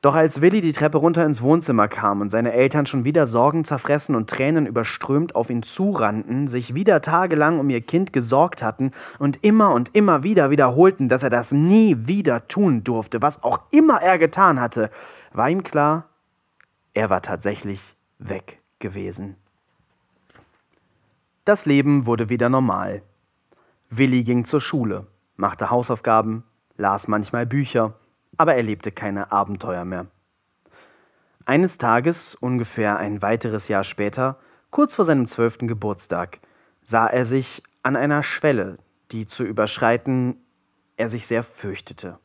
[0.03, 3.63] Doch als Willi die Treppe runter ins Wohnzimmer kam und seine Eltern schon wieder Sorgen
[3.63, 8.91] zerfressen und Tränen überströmt auf ihn zurannten, sich wieder tagelang um ihr Kind gesorgt hatten
[9.17, 13.61] und immer und immer wieder wiederholten, dass er das nie wieder tun durfte, was auch
[13.71, 14.89] immer er getan hatte,
[15.31, 16.09] war ihm klar,
[16.93, 19.37] er war tatsächlich weg gewesen.
[21.45, 23.03] Das Leben wurde wieder normal.
[23.89, 26.43] Willi ging zur Schule, machte Hausaufgaben,
[26.75, 27.93] las manchmal Bücher,
[28.37, 30.07] aber erlebte keine Abenteuer mehr.
[31.45, 34.39] Eines Tages, ungefähr ein weiteres Jahr später,
[34.71, 36.39] kurz vor seinem zwölften Geburtstag,
[36.83, 38.77] sah er sich an einer Schwelle,
[39.11, 40.37] die zu überschreiten
[40.97, 42.19] er sich sehr fürchtete.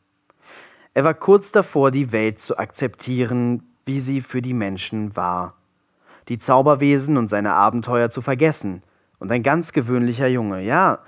[0.94, 5.54] Er war kurz davor, die Welt zu akzeptieren, wie sie für die Menschen war,
[6.28, 8.82] die Zauberwesen und seine Abenteuer zu vergessen
[9.18, 11.00] und ein ganz gewöhnlicher Junge, ja,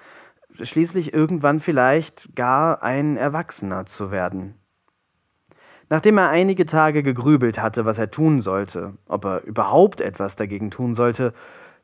[0.60, 4.59] schließlich irgendwann vielleicht gar ein Erwachsener zu werden.
[5.92, 10.70] Nachdem er einige Tage gegrübelt hatte, was er tun sollte, ob er überhaupt etwas dagegen
[10.70, 11.34] tun sollte,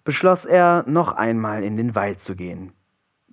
[0.04, 2.72] beschloss er, noch einmal in den Wald zu gehen.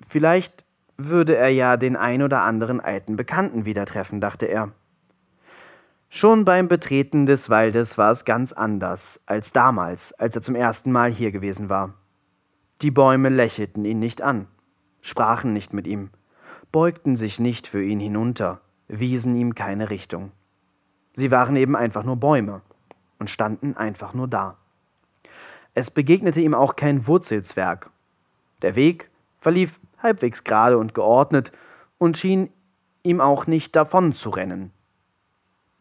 [0.07, 0.65] Vielleicht
[0.97, 4.71] würde er ja den ein oder anderen alten Bekannten wieder treffen, dachte er.
[6.09, 10.91] Schon beim Betreten des Waldes war es ganz anders als damals, als er zum ersten
[10.91, 11.93] Mal hier gewesen war.
[12.82, 14.47] Die Bäume lächelten ihn nicht an,
[15.01, 16.09] sprachen nicht mit ihm,
[16.71, 20.32] beugten sich nicht für ihn hinunter, wiesen ihm keine Richtung.
[21.14, 22.61] Sie waren eben einfach nur Bäume
[23.20, 24.57] und standen einfach nur da.
[25.74, 27.89] Es begegnete ihm auch kein Wurzelzwerg.
[28.61, 29.09] Der Weg
[29.39, 31.51] verlief halbwegs gerade und geordnet
[31.97, 32.49] und schien
[33.03, 34.72] ihm auch nicht davon zu rennen.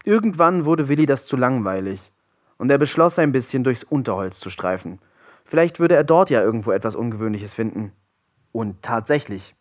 [0.04, 2.10] Irgendwann wurde Willi das zu langweilig,
[2.58, 5.00] und er beschloss, ein bisschen durchs Unterholz zu streifen.
[5.44, 7.92] Vielleicht würde er dort ja irgendwo etwas Ungewöhnliches finden.
[8.52, 9.56] Und tatsächlich,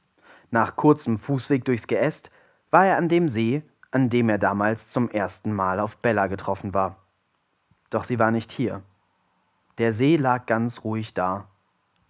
[0.52, 2.30] nach kurzem Fußweg durchs Geäst
[2.70, 6.74] war er an dem See, an dem er damals zum ersten Mal auf Bella getroffen
[6.74, 6.96] war.
[7.90, 8.82] Doch sie war nicht hier.
[9.78, 11.48] Der See lag ganz ruhig da.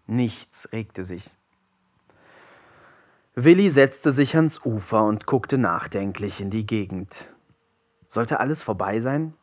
[0.05, 1.29] Nichts regte sich.
[3.33, 7.29] Willi setzte sich ans Ufer und guckte nachdenklich in die Gegend.
[8.07, 9.33] Sollte alles vorbei sein?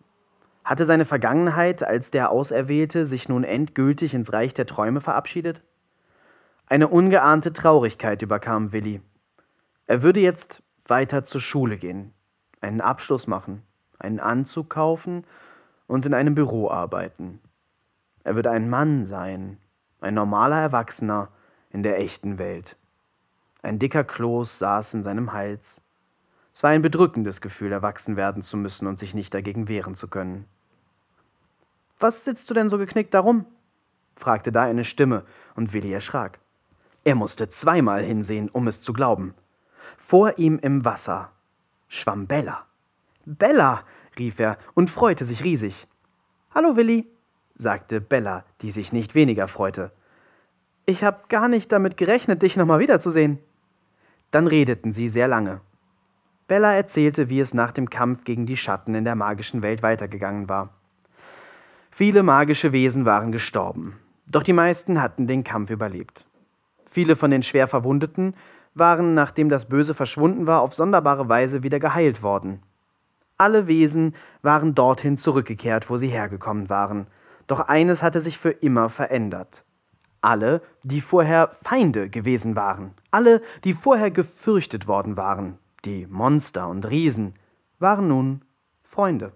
[0.62, 5.62] Hatte seine Vergangenheit als der Auserwählte sich nun endgültig ins Reich der Träume verabschiedet?
[6.66, 9.00] Eine ungeahnte Traurigkeit überkam Willi.
[9.86, 12.12] Er würde jetzt weiter zur Schule gehen,
[12.60, 13.62] einen Abschluss machen,
[13.98, 15.24] einen Anzug kaufen
[15.86, 17.40] und in einem Büro arbeiten.
[18.24, 19.58] Er würde ein Mann sein,
[20.00, 21.28] ein normaler Erwachsener
[21.70, 22.76] in der echten Welt.
[23.62, 25.82] Ein dicker Kloß saß in seinem Hals.
[26.52, 30.08] Es war ein bedrückendes Gefühl, erwachsen werden zu müssen und sich nicht dagegen wehren zu
[30.08, 30.44] können.
[31.98, 33.46] Was sitzt du denn so geknickt darum?
[34.16, 36.38] fragte da eine Stimme, und Willi erschrak.
[37.04, 39.34] Er musste zweimal hinsehen, um es zu glauben.
[39.96, 41.32] Vor ihm im Wasser
[41.88, 42.66] schwamm Bella.
[43.24, 43.84] Bella,
[44.18, 45.86] rief er und freute sich riesig.
[46.54, 47.06] Hallo, Willi,
[47.54, 49.92] sagte Bella, die sich nicht weniger freute.
[50.86, 53.38] Ich hab gar nicht damit gerechnet, dich nochmal wiederzusehen.
[54.30, 55.60] Dann redeten sie sehr lange.
[56.46, 60.48] Bella erzählte, wie es nach dem Kampf gegen die Schatten in der magischen Welt weitergegangen
[60.48, 60.70] war.
[61.90, 63.98] Viele magische Wesen waren gestorben,
[64.30, 66.24] doch die meisten hatten den Kampf überlebt.
[66.90, 68.34] Viele von den schwer Verwundeten
[68.78, 72.62] waren, nachdem das Böse verschwunden war, auf sonderbare Weise wieder geheilt worden.
[73.36, 77.06] Alle Wesen waren dorthin zurückgekehrt, wo sie hergekommen waren,
[77.46, 79.64] doch eines hatte sich für immer verändert.
[80.20, 86.90] Alle, die vorher Feinde gewesen waren, alle, die vorher gefürchtet worden waren, die Monster und
[86.90, 87.34] Riesen,
[87.78, 88.42] waren nun
[88.82, 89.32] Freunde.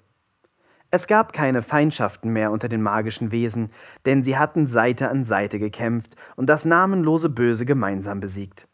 [0.91, 3.71] Es gab keine Feindschaften mehr unter den magischen Wesen,
[4.05, 8.69] denn sie hatten Seite an Seite gekämpft und das namenlose Böse gemeinsam besiegt.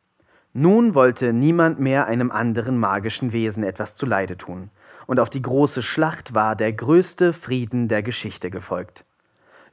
[0.61, 4.71] Nun wollte niemand mehr einem anderen magischen Wesen etwas zuleide tun,
[5.07, 9.05] und auf die große Schlacht war der größte Frieden der Geschichte gefolgt.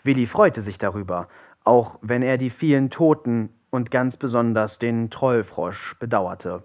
[0.03, 1.27] Willi freute sich darüber,
[1.63, 6.61] auch wenn er die vielen Toten und ganz besonders den Trollfrosch bedauerte.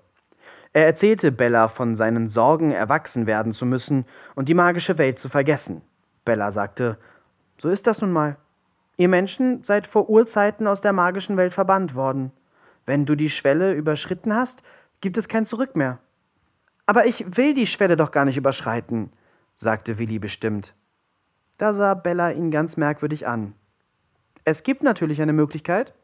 [0.75, 4.05] Er erzählte Bella von seinen Sorgen, erwachsen werden zu müssen
[4.35, 5.81] und die magische Welt zu vergessen.
[6.27, 6.99] Bella sagte,
[7.57, 8.37] so ist das nun mal.
[8.99, 12.33] Ihr Menschen seid vor Urzeiten aus der magischen Welt verbannt worden.
[12.91, 14.65] Wenn du die Schwelle überschritten hast,
[15.01, 16.01] gibt es kein Zurück mehr.
[16.87, 19.13] Aber ich will die Schwelle doch gar nicht überschreiten,
[19.55, 20.75] sagte Willi bestimmt.
[21.57, 23.55] Da sah Bella ihn ganz merkwürdig an.
[24.43, 25.95] Es gibt natürlich eine Möglichkeit,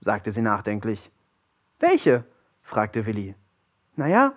[0.00, 1.10] sagte sie nachdenklich.
[1.80, 2.24] Welche?
[2.62, 3.34] fragte Willi.
[3.96, 4.32] Naja,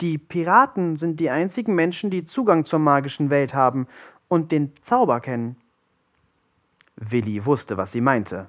[0.00, 3.88] die Piraten sind die einzigen Menschen, die Zugang zur magischen Welt haben
[4.28, 5.56] und den Zauber kennen.
[6.96, 8.48] Willi wusste, was sie meinte.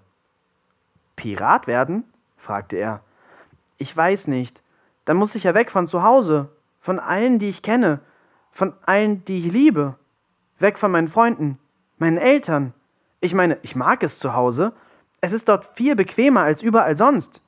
[1.17, 2.05] Pirat werden?
[2.41, 3.01] Fragte er.
[3.77, 4.61] Ich weiß nicht.
[5.05, 7.99] Dann muss ich ja weg von zu Hause, von allen, die ich kenne,
[8.51, 9.95] von allen, die ich liebe,
[10.59, 11.57] weg von meinen Freunden,
[11.97, 12.73] meinen Eltern.
[13.19, 14.73] Ich meine, ich mag es zu Hause.
[15.21, 17.41] Es ist dort viel bequemer als überall sonst.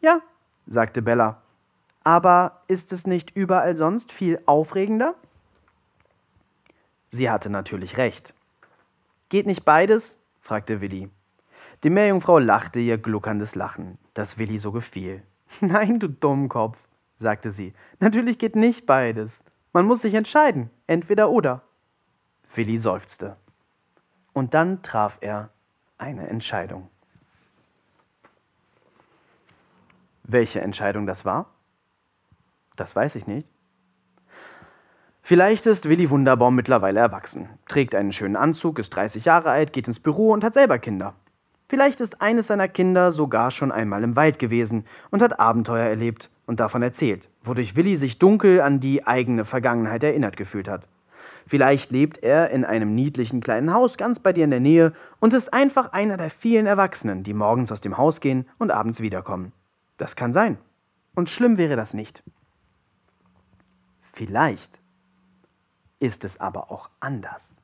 [0.00, 0.20] Ja,
[0.66, 1.42] sagte Bella.
[2.02, 5.14] Aber ist es nicht überall sonst viel aufregender?
[7.10, 8.34] Sie hatte natürlich recht.
[9.28, 10.18] Geht nicht beides?
[10.40, 11.10] fragte Willi.
[11.82, 15.22] Die Meerjungfrau lachte ihr gluckerndes Lachen, das Willi so gefiel.
[15.60, 16.78] Nein, du Dummkopf,
[17.16, 17.74] sagte sie.
[18.00, 19.44] Natürlich geht nicht beides.
[19.72, 21.62] Man muss sich entscheiden, entweder oder.
[22.54, 23.36] Willi seufzte.
[24.32, 25.50] Und dann traf er
[25.98, 26.88] eine Entscheidung.
[30.24, 31.50] Welche Entscheidung das war?
[32.76, 33.48] Das weiß ich nicht.
[35.22, 39.88] Vielleicht ist Willi Wunderbaum mittlerweile erwachsen, trägt einen schönen Anzug, ist 30 Jahre alt, geht
[39.88, 41.14] ins Büro und hat selber Kinder.
[41.68, 46.30] Vielleicht ist eines seiner Kinder sogar schon einmal im Wald gewesen und hat Abenteuer erlebt
[46.46, 50.88] und davon erzählt, wodurch Willi sich dunkel an die eigene Vergangenheit erinnert gefühlt hat.
[51.44, 55.32] Vielleicht lebt er in einem niedlichen kleinen Haus ganz bei dir in der Nähe und
[55.32, 59.52] ist einfach einer der vielen Erwachsenen, die morgens aus dem Haus gehen und abends wiederkommen.
[59.96, 60.58] Das kann sein.
[61.14, 62.22] Und schlimm wäre das nicht.
[64.12, 64.78] Vielleicht
[65.98, 67.56] ist es aber auch anders.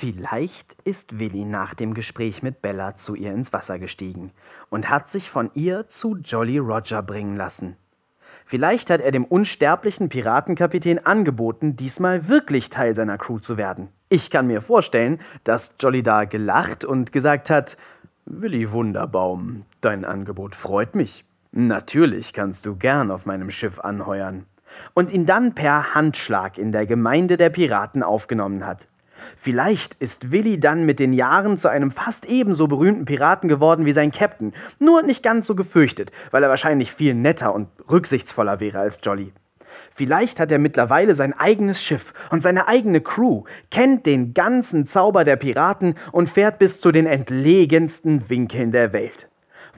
[0.00, 4.32] Vielleicht ist Willi nach dem Gespräch mit Bella zu ihr ins Wasser gestiegen
[4.70, 7.76] und hat sich von ihr zu Jolly Roger bringen lassen.
[8.46, 13.88] Vielleicht hat er dem unsterblichen Piratenkapitän angeboten, diesmal wirklich Teil seiner Crew zu werden.
[14.08, 17.76] Ich kann mir vorstellen, dass Jolly da gelacht und gesagt hat,
[18.24, 21.26] Willi Wunderbaum, dein Angebot freut mich.
[21.52, 24.46] Natürlich kannst du gern auf meinem Schiff anheuern.
[24.94, 28.88] Und ihn dann per Handschlag in der Gemeinde der Piraten aufgenommen hat.
[29.36, 33.92] Vielleicht ist Willi dann mit den Jahren zu einem fast ebenso berühmten Piraten geworden wie
[33.92, 38.78] sein Captain, nur nicht ganz so gefürchtet, weil er wahrscheinlich viel netter und rücksichtsvoller wäre
[38.78, 39.32] als Jolly.
[39.92, 45.24] Vielleicht hat er mittlerweile sein eigenes Schiff und seine eigene Crew, kennt den ganzen Zauber
[45.24, 49.28] der Piraten und fährt bis zu den entlegensten Winkeln der Welt.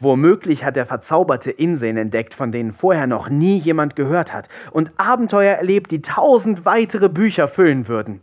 [0.01, 4.93] Womöglich hat er verzauberte Inseln entdeckt, von denen vorher noch nie jemand gehört hat, und
[4.97, 8.21] Abenteuer erlebt, die tausend weitere Bücher füllen würden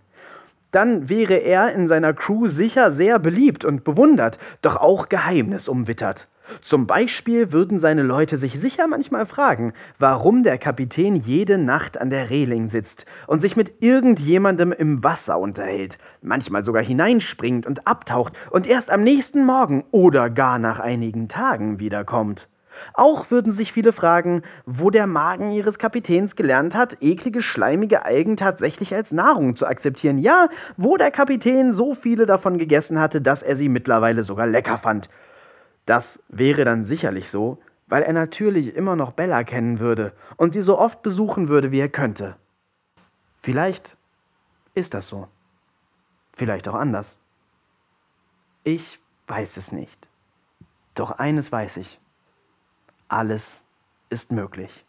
[0.72, 6.28] dann wäre er in seiner Crew sicher sehr beliebt und bewundert, doch auch geheimnisumwittert.
[6.62, 12.10] Zum Beispiel würden seine Leute sich sicher manchmal fragen, warum der Kapitän jede Nacht an
[12.10, 18.34] der Reling sitzt und sich mit irgendjemandem im Wasser unterhält, manchmal sogar hineinspringt und abtaucht
[18.52, 22.48] und erst am nächsten Morgen oder gar nach einigen Tagen wiederkommt.
[22.94, 28.38] Auch würden sich viele fragen, wo der Magen ihres Kapitäns gelernt hat, eklige, schleimige Algen
[28.38, 30.18] tatsächlich als Nahrung zu akzeptieren.
[30.18, 34.78] Ja, wo der Kapitän so viele davon gegessen hatte, dass er sie mittlerweile sogar lecker
[34.78, 35.10] fand.
[35.86, 37.58] Das wäre dann sicherlich so,
[37.88, 41.80] weil er natürlich immer noch Bella kennen würde und sie so oft besuchen würde, wie
[41.80, 42.36] er könnte.
[43.42, 43.98] Vielleicht
[44.76, 45.28] ist das so.
[46.34, 47.18] Vielleicht auch anders.
[48.64, 50.08] Ich weiß es nicht.
[50.94, 51.99] Doch eines weiß ich
[53.10, 53.64] alles
[54.10, 54.86] ist möglich.